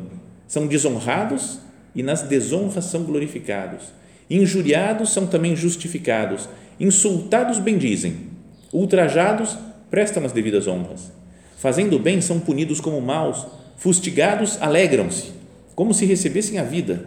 São 0.47 0.67
desonrados 0.67 1.59
e 1.95 2.03
nas 2.03 2.21
desonras 2.21 2.85
são 2.85 3.03
glorificados. 3.03 3.93
Injuriados 4.29 5.11
são 5.11 5.25
também 5.25 5.55
justificados. 5.55 6.49
Insultados 6.79 7.59
bendizem. 7.59 8.29
Ultrajados 8.73 9.57
prestam 9.89 10.25
as 10.25 10.31
devidas 10.31 10.67
honras. 10.67 11.11
Fazendo 11.57 11.97
bem 11.97 12.21
são 12.21 12.39
punidos 12.39 12.79
como 12.79 12.99
maus. 13.01 13.47
Fustigados 13.77 14.61
alegram-se, 14.61 15.31
como 15.75 15.93
se 15.93 16.05
recebessem 16.05 16.59
a 16.59 16.63
vida. 16.63 17.05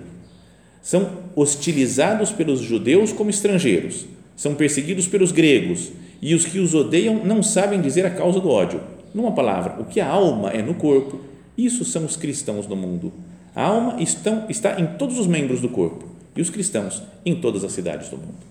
São 0.82 1.18
hostilizados 1.34 2.32
pelos 2.32 2.60
judeus 2.60 3.12
como 3.12 3.30
estrangeiros. 3.30 4.06
São 4.38 4.54
perseguidos 4.54 5.08
pelos 5.08 5.32
gregos. 5.32 5.90
E 6.22 6.32
os 6.32 6.44
que 6.44 6.60
os 6.60 6.72
odeiam 6.72 7.24
não 7.24 7.42
sabem 7.42 7.80
dizer 7.80 8.06
a 8.06 8.10
causa 8.10 8.38
do 8.38 8.48
ódio. 8.48 8.80
Numa 9.12 9.32
palavra, 9.32 9.82
o 9.82 9.84
que 9.84 10.00
a 10.00 10.08
alma 10.08 10.50
é 10.50 10.62
no 10.62 10.74
corpo, 10.74 11.18
isso 11.56 11.84
são 11.84 12.04
os 12.04 12.16
cristãos 12.16 12.68
no 12.68 12.76
mundo. 12.76 13.12
A 13.52 13.64
alma 13.64 14.00
estão, 14.00 14.48
está 14.48 14.80
em 14.80 14.86
todos 14.96 15.18
os 15.18 15.26
membros 15.26 15.60
do 15.60 15.68
corpo 15.68 16.06
e 16.36 16.40
os 16.40 16.50
cristãos 16.50 17.02
em 17.26 17.40
todas 17.40 17.64
as 17.64 17.72
cidades 17.72 18.10
do 18.10 18.16
mundo. 18.16 18.46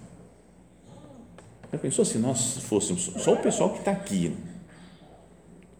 Já 1.72 1.78
pensou 1.78 2.04
se 2.04 2.18
nós 2.18 2.58
fôssemos, 2.64 3.10
só 3.18 3.34
o 3.36 3.38
pessoal 3.38 3.70
que 3.70 3.80
está 3.80 3.92
aqui, 3.92 4.34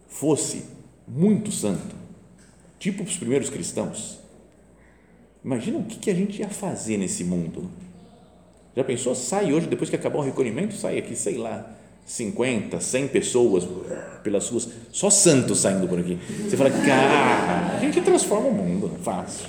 fosse 0.08 0.64
muito 1.06 1.52
santo, 1.52 1.94
tipo 2.78 3.02
os 3.02 3.18
primeiros 3.18 3.50
cristãos? 3.50 4.18
Imagina 5.44 5.78
o 5.78 5.84
que 5.84 6.10
a 6.10 6.14
gente 6.14 6.40
ia 6.40 6.48
fazer 6.48 6.96
nesse 6.96 7.24
mundo. 7.24 7.70
Já 8.78 8.84
pensou? 8.84 9.12
Sai 9.12 9.52
hoje, 9.52 9.66
depois 9.66 9.90
que 9.90 9.96
acabar 9.96 10.20
o 10.20 10.22
recolhimento, 10.22 10.72
sai 10.72 10.98
aqui, 10.98 11.16
sei 11.16 11.36
lá, 11.36 11.68
50, 12.06 12.78
100 12.78 13.08
pessoas 13.08 13.66
pelas 14.22 14.48
ruas, 14.48 14.68
só 14.92 15.10
santos 15.10 15.58
saindo 15.58 15.88
por 15.88 15.98
aqui. 15.98 16.16
Você 16.48 16.56
fala, 16.56 16.70
cara, 16.70 17.76
a 17.76 17.80
gente 17.80 18.00
transforma 18.00 18.46
o 18.46 18.52
mundo, 18.52 18.92
é 18.94 19.02
fácil. 19.02 19.48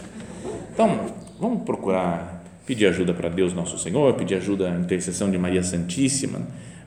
Então, 0.73 1.13
vamos 1.39 1.61
procurar 1.61 2.43
pedir 2.65 2.87
ajuda 2.87 3.13
para 3.13 3.29
Deus 3.29 3.53
nosso 3.53 3.77
Senhor, 3.77 4.15
pedir 4.15 4.33
ajuda 4.33 4.73
à 4.73 4.79
intercessão 4.79 5.29
de 5.29 5.37
Maria 5.37 5.61
Santíssima, 5.61 6.41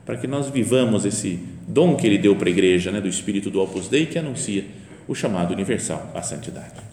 para 0.05 0.17
que 0.17 0.27
nós 0.27 0.49
vivamos 0.49 1.05
esse 1.05 1.39
dom 1.65 1.95
que 1.95 2.05
Ele 2.05 2.17
deu 2.17 2.35
para 2.35 2.49
a 2.49 2.51
igreja, 2.51 2.91
né, 2.91 2.99
do 2.99 3.07
Espírito 3.07 3.49
do 3.49 3.61
Opus 3.61 3.87
Dei, 3.87 4.05
que 4.05 4.19
anuncia 4.19 4.65
o 5.07 5.15
chamado 5.15 5.53
universal 5.53 6.11
à 6.13 6.21
santidade. 6.21 6.92